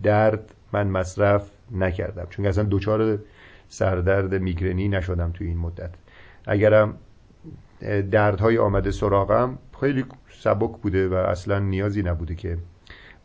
[0.02, 2.26] درد من مصرف نکردم.
[2.30, 3.18] چون اصلا دوچار
[3.68, 5.90] سردرد میگرنی نشدم توی این مدت.
[6.46, 6.94] اگرم
[8.10, 12.58] دردهای آمده سراغم خیلی سبک بوده و اصلا نیازی نبوده که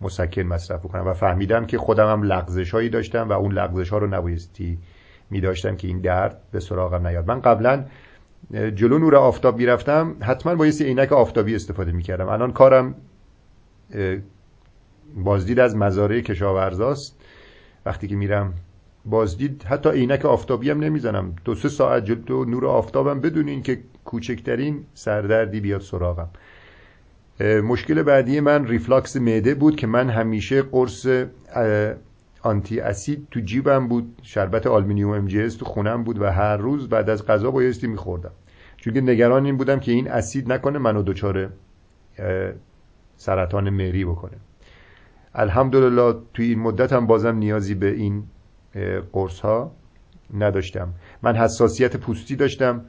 [0.01, 3.97] مسکن مصرف کنم و فهمیدم که خودم هم لغزش هایی داشتم و اون لغزش ها
[3.97, 4.77] رو نبایستی
[5.29, 7.27] می داشتم که این درد به سراغم نیاد.
[7.27, 7.85] من قبلا
[8.51, 12.29] جلو نور آفتاب می‌رفتم حتما بایستی عینک آفتابی استفاده می‌کردم.
[12.29, 12.95] الان کارم
[15.15, 17.21] بازدید از مزارع کشاورزاست.
[17.85, 18.53] وقتی که میرم
[19.05, 21.35] بازدید حتی عینک آفتابی هم نمی‌زنم.
[21.45, 26.29] دو سه ساعت جلو نور آفتابم بدون اینکه کوچکترین سردردی بیاد سراغم.
[27.39, 31.07] مشکل بعدی من ریفلاکس معده بود که من همیشه قرص
[32.41, 34.15] آنتی اسید تو جیبم بود.
[34.21, 38.31] شربت آلومینیوم ام تو خونم بود و هر روز بعد از غذا بایستی میخوردم.
[38.77, 41.49] چون نگران این بودم که این اسید نکنه منو دچار
[43.17, 44.37] سرطان مری بکنه.
[45.35, 48.23] الحمدلله توی این مدت هم بازم نیازی به این
[49.13, 49.71] قرص ها
[50.37, 50.93] نداشتم.
[51.21, 52.85] من حساسیت پوستی داشتم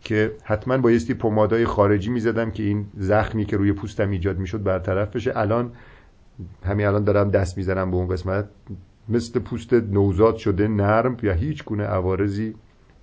[0.00, 5.16] که حتما بایستی پمادای خارجی می‌زدم که این زخمی که روی پوستم ایجاد می‌شد برطرف
[5.16, 5.32] بشه.
[5.38, 5.72] الان
[6.64, 8.48] همین الان دارم دست می‌زنم به اون قسمت.
[9.08, 12.54] مثل پوست نوزاد شده نرم یا هیچ گونه عوارضی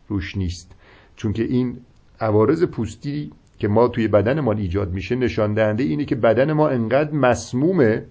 [0.07, 0.71] روش نیست.
[1.15, 1.77] چون که این
[2.19, 6.69] عوارض پوستی که ما توی بدن ما ایجاد میشه نشان دهنده اینه که بدن ما
[6.69, 8.05] انقدر مسمومه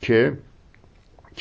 [0.00, 0.38] که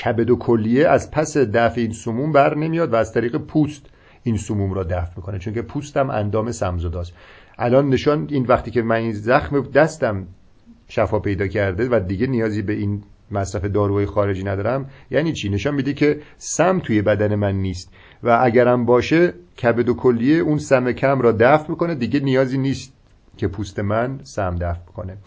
[0.03, 3.85] کبد و کلیه از پس دفع این سموم بر نمیاد و از طریق پوست
[4.23, 7.13] این سموم را دفع می‌کنه چون که پوستم اندام سمزداست.
[7.57, 10.27] الان نشان این وقتی که من این زخم دستم
[10.87, 15.75] شفا پیدا کرده و دیگه نیازی به این مصرف داروهای خارجی ندارم یعنی چی؟ نشان
[15.75, 17.93] میده که سم توی بدن من نیست
[18.23, 22.93] و اگرم باشه کبد و کلیه اون سم کم را دفع می‌کنه دیگه نیازی نیست
[23.37, 25.17] که پوست من سم دفع کنه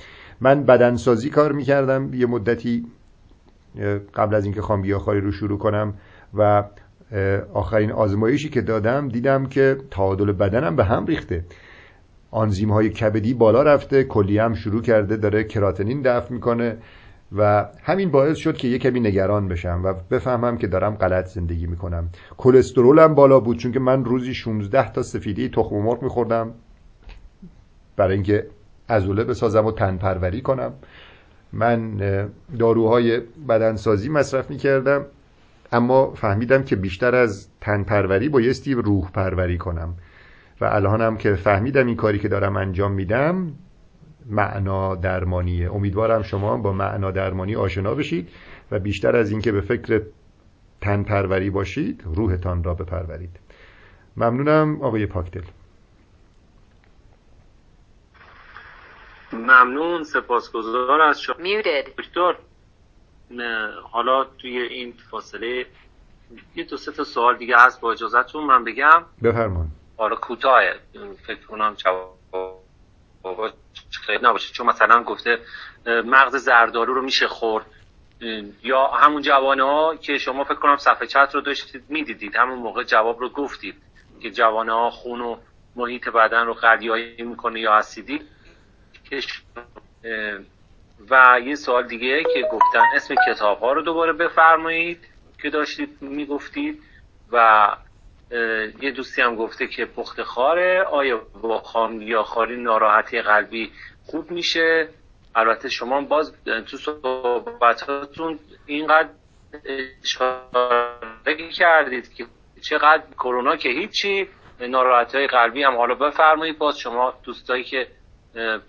[0.41, 2.87] من بدنسازی کار می‌کردم یه مدتی
[4.15, 5.95] قبل از اینکه خام گیاهخواری رو شروع کنم
[6.35, 6.65] و
[7.55, 11.45] آخرین آزمایشی که دادم دیدم که تعادل بدنم به هم ریخته.
[12.31, 16.77] آنزیم های کبدی بالا رفته کلی هم شروع کرده داره کراتنین دفع می‌کنه
[17.37, 21.67] و همین باعث شد که یه کمی نگران بشم و بفهمم که دارم غلط زندگی
[21.67, 22.09] می‌کنم.
[22.37, 26.55] کلسترولم بالا بود چون که من روزی 16 تا سفیدی تخم مرغ میخوردم.
[27.97, 28.47] برای اینکه
[28.89, 30.73] عضله بسازم و تن پروری کنم.
[31.53, 31.97] من
[32.59, 35.07] داروهای بدنسازی مصرف می‌کردم
[35.73, 39.95] اما فهمیدم که بیشتر از تن پروری بایستی روح پروری کنم.
[40.61, 43.53] و الانم که فهمیدم این کاری که دارم انجام میدم
[44.27, 45.75] معنا درمانیه.
[45.75, 48.29] امیدوارم شما با معنا درمانی آشنا بشید
[48.71, 50.03] و بیشتر از اینکه به فکر
[50.81, 53.37] تن پروری باشید روحتان را بپرورید.
[54.17, 55.43] ممنونم آقای پاکدل.
[59.33, 61.37] ممنون سپاسگزار از شما.
[61.99, 62.35] دکتر
[63.83, 65.67] حالا توی این فاصله
[66.55, 69.05] یه دو سه تا سوال دیگه هست با اجازهتون من بگم.
[69.23, 70.63] بفرمان حالا کوتاه
[71.27, 72.19] فکر کنم جواب
[73.91, 75.39] خیلی نباشه چون مثلا گفته
[75.87, 77.67] مغز زردالو رو میشه خورد.
[78.63, 82.37] یا همون جوانه ها که شما فکر کنم صفحه چت رو داشتید می‌دیدید.
[82.37, 83.75] همون موقع جواب رو گفتید
[84.21, 85.37] که جوانه ها خون و
[85.77, 88.21] محیط بدن رو قلیایی می‌کنه یا اسیدی.
[91.11, 95.09] و یه سوال دیگه که گفتن اسم کتاب ها رو دوباره بفرمایید
[95.43, 96.83] که داشتید می‌گفتید
[97.33, 97.69] و
[98.81, 103.73] یه دوستی هم گفته که پخت خاره آیا با خام یا خاری ناراحتی قلبی
[104.07, 104.89] خوب میشه؟
[105.35, 109.09] البته شما باز تو صحبتاتون اینقدر
[110.03, 112.27] اشاره کردید که
[112.63, 114.29] چقدر کرونا که هیچی
[114.61, 115.77] ناراحتی قلبی هم.
[115.77, 117.87] حالا بفرمایید باز شما دوستایی که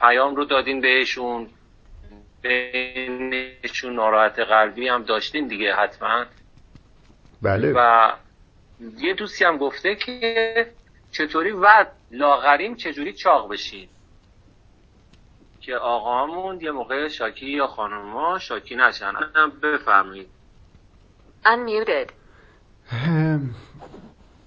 [0.01, 1.47] پیام رو دادین بهشون
[2.41, 6.25] بینشون ناراحت قلبی هم داشتین دیگه حتما.
[7.41, 7.73] بله.
[7.75, 8.11] و
[8.97, 10.67] یه دوستی هم گفته که
[11.11, 13.87] چطوری و لاغریم چجوری چاق بشین.
[15.61, 19.13] که آقامون یه موقع شاکی یا خانوما شاکی نشن.
[19.63, 20.27] بفرمایید.
[21.45, 22.11] Unmuted.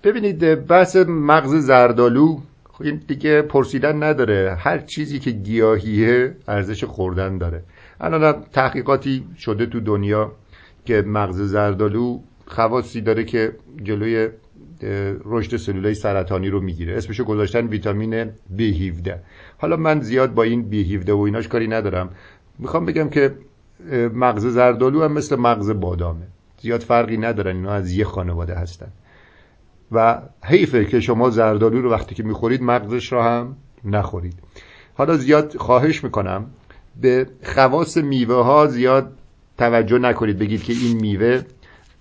[0.03, 2.41] ببینید بحث مغز زردالو
[2.81, 4.57] این دیگه پرسیدن نداره.
[4.59, 7.63] هر چیزی که گیاهیه ارزش خوردن داره.
[8.01, 10.33] الان تحقیقاتی شده تو دنیا
[10.85, 13.53] که مغز زردالو خواصی داره که
[13.83, 14.29] جلوی
[15.25, 16.97] رشد سلولای سرطانی رو می‌گیره.
[16.97, 18.25] اسمشو گذاشتن ویتامین
[18.59, 19.11] B17
[19.59, 22.11] حالا من زیاد با این B17 و ایناش کاری ندارم.
[22.59, 23.35] می‌خوام بگم که
[24.15, 26.27] مغز زردالو هم مثل مغز بادامه.
[26.61, 28.89] زیاد فرقی ندارن اینا از یه خانواده هستن.
[29.93, 34.35] و حیفه که شما زردالو رو وقتی که می‌خورید مغزش رو هم نخورید.
[34.95, 36.47] حالا زیاد خواهش می‌کنم
[37.01, 39.13] به خواص میوه ها زیاد
[39.59, 40.39] توجه نکنید.
[40.39, 41.43] بگید که این میوه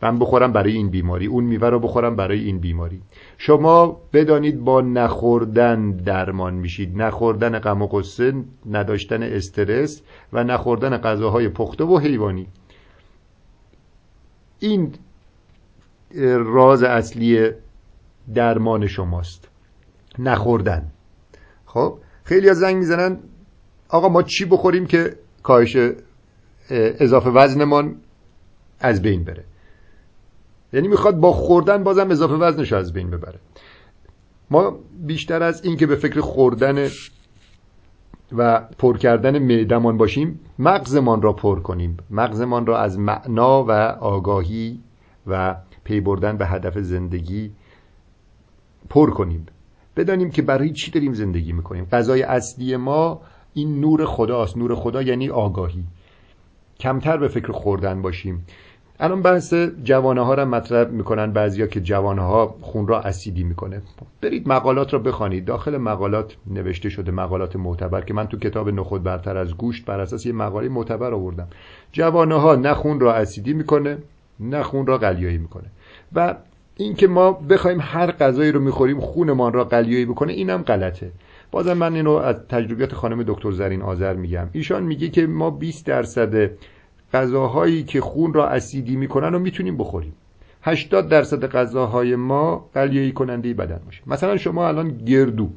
[0.01, 3.01] من بخورم برای این بیماری اون میوه رو بخورم برای این بیماری.
[3.37, 7.01] شما بدانید با نخوردن درمان میشید.
[7.01, 8.33] نخوردن غم و غصه
[8.71, 10.01] نداشتن استرس
[10.33, 12.47] و نخوردن غذاهای پخته و حیوانی.
[14.59, 14.93] این
[16.37, 17.49] راز اصلی
[18.33, 19.47] درمان شماست.
[20.19, 20.91] نخوردن.
[21.65, 23.17] خب خیلی از زنگ می‌زنن
[23.89, 25.77] آقا ما چی بخوریم که کاهش
[26.69, 27.95] اضافه وزنمان
[28.79, 29.43] از بین بره؟
[30.73, 33.39] یعنی می‌خواد با خوردن بازم اضافه وزنش از بین ببره.
[34.49, 36.87] ما بیشتر از این که به فکر خوردن
[38.37, 41.97] و پر کردن معدمان باشیم مغزمان را پر کنیم.
[42.09, 44.79] مغزمان را از معنا و آگاهی
[45.27, 47.51] و پی بردن به هدف زندگی
[48.89, 49.45] پر کنیم.
[49.95, 51.87] بدانیم که برای چی داریم زندگی می‌کنیم.
[51.91, 53.21] غذای اصلی ما
[53.53, 54.57] این نور خداست.
[54.57, 55.83] نور خدا یعنی آگاهی.
[56.79, 58.45] کمتر به فکر خوردن باشیم.
[58.99, 59.53] الان بحث
[59.83, 63.81] جوانه ها را مطرح می‌کنن بعضیا که جوانه ها خون را اسیدی می‌کنه.
[64.21, 65.45] برید مقالات را بخوانید.
[65.45, 69.99] داخل مقالات نوشته شده مقالات معتبر که من تو کتاب نخود برتر از گوشت بر
[69.99, 71.47] اساس یه مقاله معتبر آوردم.
[71.91, 73.97] جوانه ها نه خون را اسیدی می‌کنه
[74.39, 75.67] نه خون را قلیایی می‌کنه.
[76.13, 76.35] و
[76.77, 81.11] اینکه ما بخوایم هر غذایی رو می‌خوریم خونمان را قلیایی بکنه اینم غلطه.
[81.51, 84.47] بازم من اینو از تجربیات خانم دکتر زرین آذر میگم.
[84.51, 86.49] ایشان میگه که ما 20 درصد
[87.13, 90.13] غذاهایی که خون را اسیدی می‌کنن رو می‌تونیم بخوریم.
[90.61, 94.01] 80 درصد غذاهای ما قلیایی کننده بدن باشه.
[94.07, 95.49] مثلا شما الان گردو.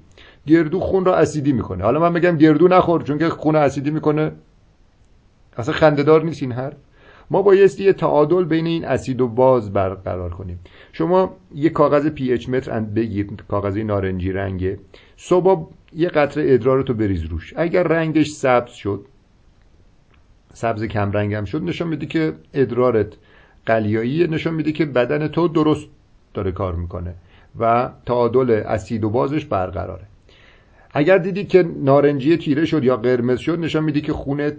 [0.47, 1.85] گردو خون را اسیدی می‌کنه.
[1.85, 4.33] حالا من میگم گردو نخور چون که خون اسیدی می‌کنه.
[5.57, 6.73] اصلا خندهدار نیست این هر
[7.31, 10.59] ما بایستی یه تعادل بین این اسید و باز برقرار کنیم.
[10.93, 14.79] شما یه کاغذ پی اچ متر بگیر کاغذ نارنجی رنگه.
[15.17, 17.55] صبح یه قطره ادرار تو بریز روش.
[17.57, 19.05] اگر رنگش سبز شد
[20.53, 23.13] سبز کم رنگم شد نشان میده که ادرارت
[23.67, 25.89] قلیایی نشان میده که بدن تو درست
[26.35, 27.15] داره کار می‌کنه
[27.59, 30.05] و تعادل اسید و بازش برقراره.
[30.91, 34.55] اگر دیدی که نارنجی تیره شد یا قرمز شد نشان میده که خونت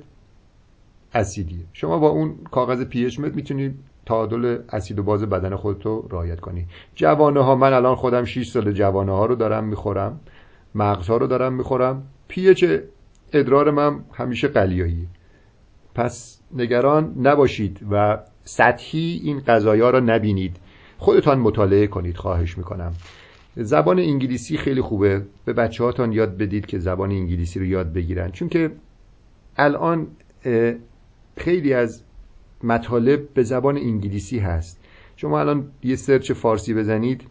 [1.14, 1.66] اسیدیه.
[1.74, 6.66] شما با اون کاغذ پی اچ می‌تونید تعادل اسید و باز بدن خودتو رعایت کنی.
[6.96, 10.20] جوانه ها من الان خودم 6 سال جوانه ها رو دارم می‌خورم.
[10.76, 12.04] مغزها رو دارم می‌خورم.
[12.28, 12.66] پی اچ
[13.34, 15.08] ادرار من همیشه قلیایی
[15.96, 20.58] پس نگران نباشید و سطحی این قضایا را نبینید.
[20.98, 22.94] خودتان مطالعه کنید خواهش می‌کنم.
[23.56, 25.22] زبان انگلیسی خیلی خوبه.
[25.46, 28.32] به بچه هاتان یاد بدید که زبان انگلیسی رو یاد بگیرن.
[28.32, 28.72] چون که
[29.58, 30.08] الان
[31.38, 32.04] خیلی از
[32.64, 34.80] مطالب به زبان انگلیسی هست.
[35.16, 37.28] شما الان یه سرچ فارسی بزنید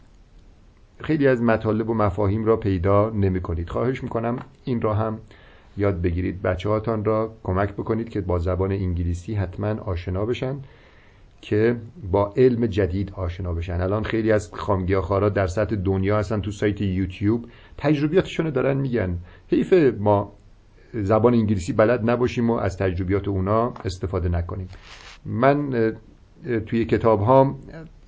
[1.00, 5.18] خیلی از مطالب و مفاهیم را پیدا نمی کنید خواهش می‌کنم این را هم
[5.76, 6.42] یاد بگیرید.
[6.42, 10.57] بچه هاتان را کمک بکنید که با زبان انگلیسی حتما آشنا بشن
[11.40, 11.76] که
[12.11, 13.80] با علم جدید آشنا بشن.
[13.80, 17.46] الان خیلی از خامگیاخارا در سطح دنیا هستن تو سایت یوتیوب.
[17.78, 19.18] تجربیاتشون دارن میگن.
[19.48, 20.36] حیف ما
[21.03, 24.68] زبان انگلیسی بلد نباشیم و از تجربیات اونا استفاده نکنیم.
[25.24, 25.92] من
[26.66, 27.59] توی کتاب ها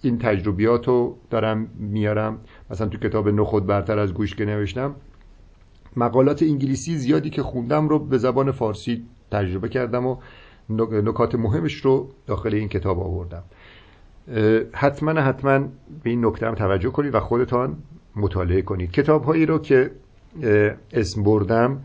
[0.03, 2.39] این تجربیات رو دارم میارم.
[2.71, 4.95] مثلا تو کتاب نخود برتر از گوش که نوشتم
[5.97, 10.17] مقالات انگلیسی زیادی که خوندم رو به زبان فارسی تجربه کردم و
[10.71, 13.43] نکات مهمش رو داخل این کتاب آوردم.
[14.73, 15.59] حتما حتما
[16.03, 17.77] به این نکته هم توجه کنید و خودتان
[18.17, 18.91] مطالعه کنید.
[18.91, 19.91] کتاب هایی رو که
[20.93, 21.81] اسم بردم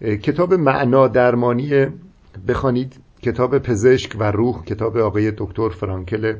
[0.00, 1.86] کتاب معنا درمانی
[2.48, 2.96] بخوانید.
[3.22, 6.36] کتاب پزشک و روح کتاب آقای دکتر فرانکل.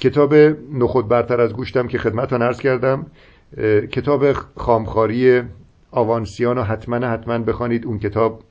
[0.00, 0.34] کتاب
[0.72, 3.06] نخود برتر از گوشتم که خدمتان عرض کردم.
[3.92, 5.42] کتاب خامخاری
[5.90, 7.86] آوانسیان رو حتما حتما بخوانید.
[7.86, 8.42] اون کتاب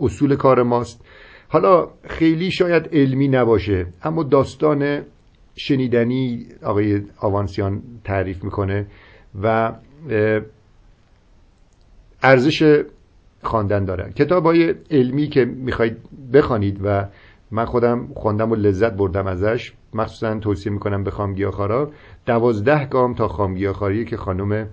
[0.00, 1.04] اصول کار ماست.
[1.48, 5.02] حالا خیلی شاید علمی نباشه اما داستان
[5.56, 8.86] شنیدنی آقای آوانسیان تعریف می‌کنه
[9.42, 9.72] و
[12.24, 12.82] ارزش
[13.42, 15.96] خواندن داره کتاب های علمی که می‌خواید
[16.32, 17.04] بخوانید و
[17.50, 21.90] من خودم خوندم و لذت بردم ازش مخصوصا توصیه می‌کنم به خامگیاخارا
[22.26, 24.68] دوازده گام تا خامگیاخاری که خانم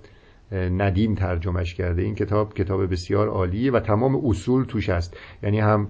[0.52, 2.02] ندیم ترجمهش کرده.
[2.02, 5.18] این کتاب کتاب بسیار عالیه و تمام اصول توش هست.
[5.44, 5.88] یعنی هم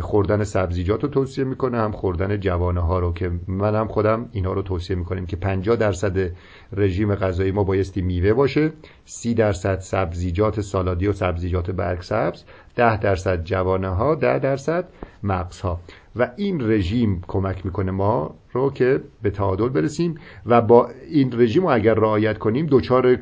[0.00, 4.52] خوردن سبزیجات رو توصیه می‌کنه هم خوردن جوانه ها رو که من هم خودم اینا
[4.52, 6.30] رو توصیه می‌کنیم که 50 درصد
[6.72, 8.72] رژیم غذایی ما بایستی میوه باشه
[9.04, 12.44] 30 درصد سبزیجات سالادی و سبزیجات برگ سبز
[12.76, 14.88] 10 درصد جوانه ها 10 درصد
[15.22, 15.80] مغز ها
[16.16, 20.14] و این رژیم کمک می‌کنه ما رو که به تعادل برسیم
[20.46, 23.18] و با این رژیم رو اگر رعایت کنیم دچار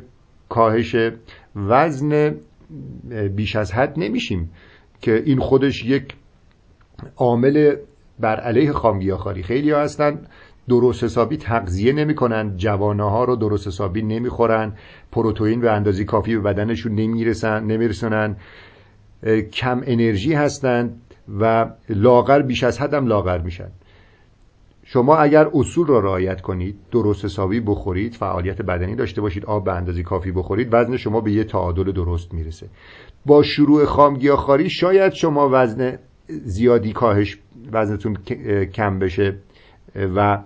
[0.48, 0.96] کاهش
[1.57, 2.34] وزن
[3.36, 4.51] بیش از حد نمیشیم.
[5.01, 6.14] که این خودش یک
[7.16, 7.74] عامل
[8.20, 10.18] بر علیه خامگیاخواری خیلی ها هستن.
[10.68, 14.72] درست حسابی تغذیه نمی‌کنن جوانه ها رو درست حسابی نمی‌خورن
[15.12, 18.36] پروتئین به اندازه کافی به بدنشون نمی‌رسن نمیرسونن.
[19.53, 21.01] کم انرژی هستند
[21.40, 23.68] و لاغر بیش از حدم لاغر میشن.
[24.84, 29.72] شما اگر اصول را رعایت کنید درست حسابی بخورید فعالیت بدنی داشته باشید آب به
[29.72, 32.66] اندازه کافی بخورید وزن شما به یه تعادل درست می‌رسه.
[33.26, 35.98] با شروع خامگیاخواری شاید شما وزن
[36.45, 37.39] زیادی کاهش
[37.72, 38.16] وزنتون
[38.64, 39.37] کم بشه.
[40.16, 40.39] و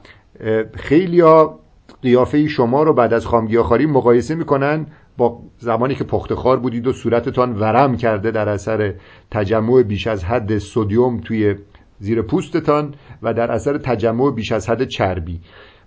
[0.74, 1.60] خیلی ها
[2.02, 7.52] قیافه شما رو بعد از خامگیاخواری مقایسه می‌کنن با زمانی که پختخار بودید و صورتتان
[7.52, 8.94] ورم کرده در اثر
[9.30, 11.54] تجمع بیش از حد سودیوم توی
[11.98, 15.40] زیر پوستتان و در اثر تجمع بیش از حد چربی.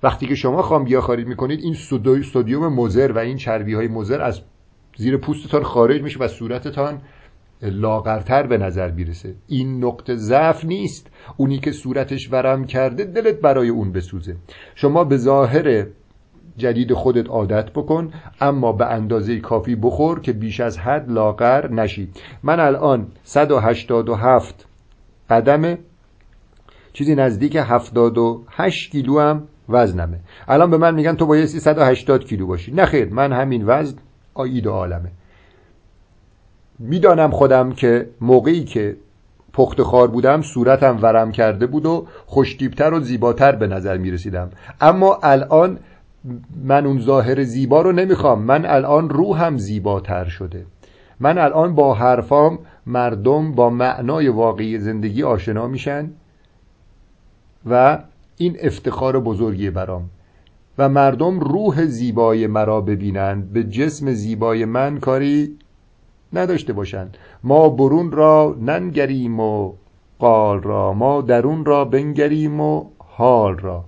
[0.04, 1.74] وقتی که شما خامگیاخواری می‌کنید این
[2.24, 4.42] سودیوم مزر و این چربی های مزر از
[4.98, 7.02] زیر پوستتان خارج میشه و صورتتان
[7.62, 9.36] لاغرتر به نظر می‌رسه.
[9.48, 11.08] این نقطه ضعف نیست.
[11.38, 14.36] اونی که صورتش ورم کرده دلت برای اون بسوزه.
[14.76, 15.86] شما به ظاهر
[16.58, 18.12] جدید خودت عادت بکن
[18.42, 22.10] اما به اندازه کافی بخور که بیش از حد لاغر نشی.
[22.44, 24.66] من الان 187
[25.30, 25.78] قدمه.
[26.94, 30.20] چیزی نزدیک 78 کیلو هم وزنمه.
[30.48, 32.72] الان به من میگن تو بایستی 180 کیلو باشی.
[32.72, 33.98] نه خیر من همین وزن
[34.34, 35.12] آید عالمه.
[36.80, 38.96] می‌دانم خودم که موقعی که
[39.54, 44.50] پخت خار بودم صورتم ورم کرده بود و خوشتیبتر و زیباتر به نظر می رسیدم
[44.82, 45.80] اما الان
[46.64, 48.42] من اون ظاهر زیبا رو نمی‌خوام.
[48.42, 50.66] من الان روحم زیباتر شده.
[51.20, 56.10] من الان با حرفام مردم با معنای واقعی زندگی آشنا میشن
[57.70, 58.00] و
[58.38, 60.10] این افتخار بزرگی برام.
[60.78, 63.54] و مردم روح زیبای مرا ببینند.
[63.54, 65.58] به جسم زیبای من کاری
[66.34, 67.18] نداشته باشند.
[67.44, 69.74] ما برون را ننگریم و
[70.20, 70.94] قال را.
[70.94, 73.86] ما درون را بنگریم و حال را.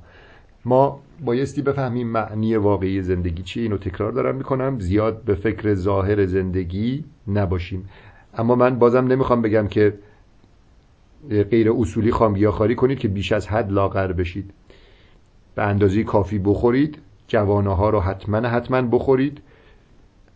[0.65, 3.63] ما بایستی بفهمیم معنی واقعی زندگی چیه.
[3.63, 4.79] اینو تکرار دارم می‌کنم.
[4.79, 7.89] زیاد به فکر ظاهر زندگی نباشیم.
[8.37, 9.93] اما من بازم نمی‌خوام بگم که
[11.29, 14.53] غیر اصولی خامگیاخواری کنید که بیش از حد لاغر بشید.
[15.55, 16.97] به اندازه کافی بخورید.
[17.27, 19.41] جوانه ها رو حتما حتما بخورید.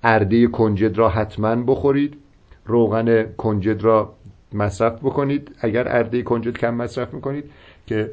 [0.03, 2.17] ارده کنجد را حتما بخورید.
[2.65, 4.13] روغن کنجد را
[4.53, 5.55] مصرف بکنید.
[5.59, 7.45] اگر ارده کنجد کم مصرف می‌کنید
[7.85, 8.11] که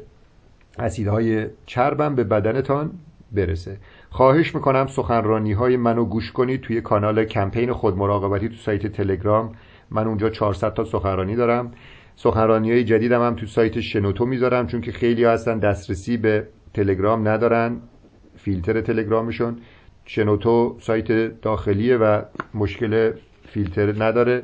[0.79, 2.91] اسیدهای چربم به بدنتان
[3.31, 3.77] برسه.
[4.09, 9.51] خواهش می‌کنم سخنرانی های منو گوش کنید توی کانال کمپین خودمراقبتی تو سایت تلگرام.
[9.91, 11.71] من اونجا 400 تا سخنرانی دارم.
[12.15, 17.27] سخنرانی های جدیدم هم تو سایت شنوتو می‌ذارم چون که خیلی هستن دسترسی به تلگرام
[17.27, 17.77] ندارن.
[18.37, 19.57] فیلتره تلگرامشون.
[20.05, 22.21] شنوتو سایت داخلیه و
[22.53, 23.11] مشکل
[23.47, 24.43] فیلتر نداره.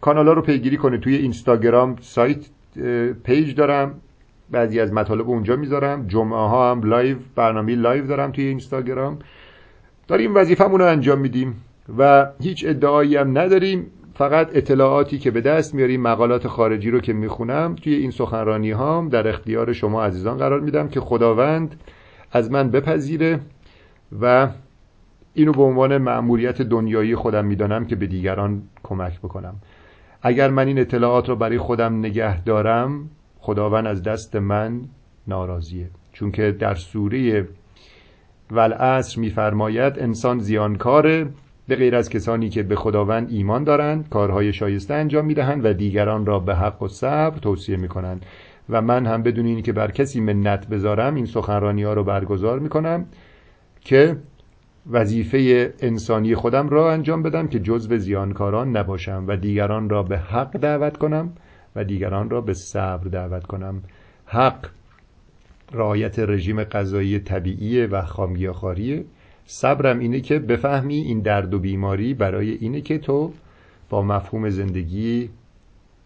[0.00, 1.00] کانال ها رو پیگیری کنید.
[1.00, 2.46] توی اینستاگرام سایت
[3.24, 3.94] page دارم.
[4.50, 6.06] بعضی از مطالب اونجا می‌ذارم.
[6.06, 9.18] جمعه ها هم لایو برنامه لایو دارم توی اینستاگرام.
[10.08, 11.62] داریم وظیفمون رو انجام میدیم
[11.98, 13.86] و هیچ ادعایی هم نداریم.
[14.14, 19.08] فقط اطلاعاتی که به دست میاریم مقالات خارجی رو که می‌خونم توی این سخنرانی هام
[19.08, 21.80] در اختیار شما عزیزان قرار میدم که خداوند
[22.34, 23.40] از من بپذیره
[24.20, 24.48] و
[25.34, 29.54] اینو به عنوان مأموریت دنیایی خودم می‌دانم که به دیگران کمک بکنم.
[30.22, 34.80] اگر من این اطلاعات رو برای خودم نگه دارم خداوند از دست من
[35.28, 35.90] ناراضیه.
[36.12, 37.48] چون که در سوره
[38.50, 41.26] ولعصر میفرماید انسان زیانکاره
[41.68, 46.26] به غیر از کسانی که به خداوند ایمان دارند کارهای شایسته انجام می‌دهند و دیگران
[46.26, 48.26] را به حق و صبر توصیه می‌کنند.
[48.70, 53.06] و من هم بدون اینکه بر کسی منت بذارم این سخنرانی ها رو برگزار می‌کنم
[53.80, 54.16] که
[54.90, 60.56] وظیفه انسانی خودم را انجام بدم که جزو زیانکاران نباشم و دیگران را به حق
[60.58, 61.32] دعوت کنم
[61.76, 63.82] و دیگران را به صبر دعوت کنم.
[64.26, 64.66] حق
[65.72, 69.04] رعایت رژیم غذایی طبیعی و خامگیاخواریه
[69.46, 73.32] صبرم اینه که بفهمی این درد و بیماری برای اینه که تو
[73.90, 75.30] با مفهوم زندگی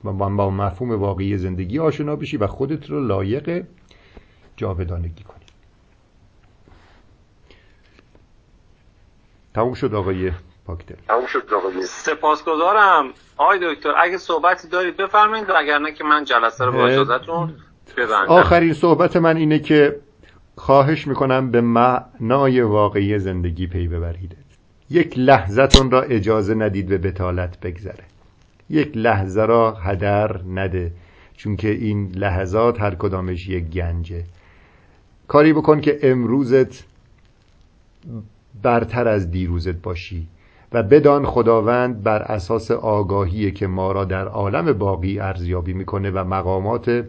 [0.04, 3.64] و با مفهوم واقعی زندگی آشنا بشی و خودت رو لایق
[4.56, 5.38] جاودانگی کنی.
[9.54, 10.32] تموم شد آقای
[10.66, 13.06] پاکتل تموم شد آقای سپاسگزارم.
[13.36, 17.54] آقای دکتر اگه صحبتی دارید بفرمایید و اگر نه که من جلسه رو با اجازهتون
[17.96, 18.32] ببندم.
[18.32, 20.00] آخرین صحبت من اینه که
[20.56, 24.36] خواهش می‌کنم به معنای واقعی زندگی پی ببرید.
[24.90, 28.04] یک لحظتون را اجازه ندید به بتالت بگذره
[28.70, 30.92] یک لحظه را هدر نده
[31.36, 34.24] چون که این لحظات هر کدامش یک گنجه.
[35.28, 36.84] کاری بکن که امروزت
[38.62, 40.26] برتر از دیروزت باشی
[40.72, 46.24] و بدان خداوند بر اساس آگاهی که ما را در عالم باقی ارزیابی می‌کنه و
[46.24, 47.04] مقامات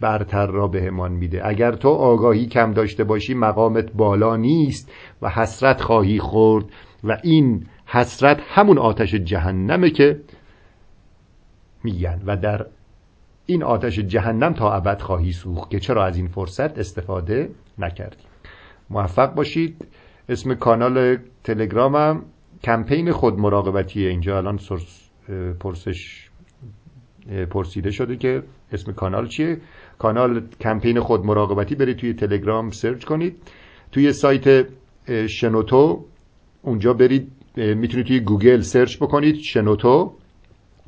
[0.00, 1.48] برتر را بهمان میده.
[1.48, 6.64] اگر تو آگاهی کم داشته باشی مقامت بالا نیست و حسرت خواهی خورد
[7.04, 10.20] و این حسرت همون آتش جهنمه که
[11.84, 12.66] میگن و در
[13.46, 18.16] این آتش جهنم تا ابد خواهی سوخت که چرا از این فرصت استفاده نکردی.
[18.90, 19.86] موفق باشید.
[20.28, 22.22] اسم کانال تلگرامم
[22.64, 24.08] کمپین خود مراقبتیه.
[24.08, 24.58] اینجا الان
[25.60, 26.30] پرسش
[27.50, 28.42] پرسیده شده که
[28.72, 29.60] اسم کانال چیه.
[29.98, 33.36] کانال کمپین خود مراقبتی برید توی تلگرام search کنید.
[33.92, 34.66] توی سایت
[35.26, 36.04] شنوتو
[36.62, 40.14] اونجا برید می‌تونید توی گوگل search بکنید شنوتو.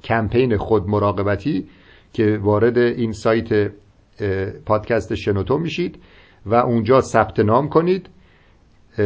[0.05, 1.66] کمپین خود مراقبتی
[2.12, 3.70] که وارد این سایت
[4.66, 5.98] پادکست شنوتو میشید
[6.47, 8.09] و اونجا ثبت نام کنید.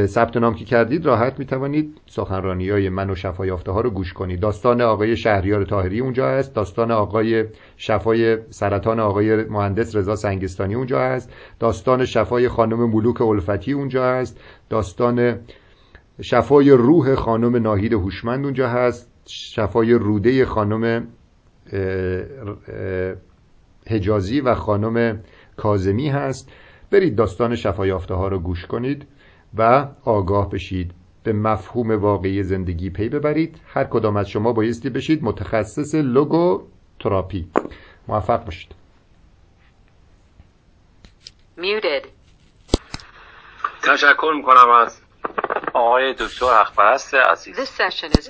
[0.07, 4.13] ثبت نام که کردید راحت می‌توانید سخنرانی های من و شفا یافته ها رو گوش
[4.13, 4.41] کنید.
[4.41, 6.55] داستان آقای شهریار تاهری اونجا هست.
[6.55, 7.45] داستان آقای
[7.77, 11.33] شفای سرطان آقای مهندس رضا سنگستانی اونجا هست.
[11.61, 14.41] داستان شفای خانم ملوک الفتی اونجا هست.
[14.71, 15.39] داستان
[16.23, 19.18] شفای روح خانم ناهید هوشمند اونجا هست.
[19.29, 21.09] شفای روده خانم
[23.91, 25.21] حجازی و خانم
[25.57, 26.51] کازمی هست.
[26.91, 29.07] برید داستان شفایافته ها رو گوش کنید
[29.59, 30.91] و آگاه بشید.
[31.23, 33.61] به مفهوم واقعی زندگی پی ببرید.
[33.67, 36.63] هر کدام از شما بایستی بشید متخصص لوگو
[37.01, 37.49] تراپی
[38.09, 38.75] موفق باشید.
[41.59, 42.07] Muted.
[43.83, 45.01] تشکر می‌کنم از
[45.75, 47.57] آقای دکتر اخبرست عزیز.
[47.57, 48.27] This session is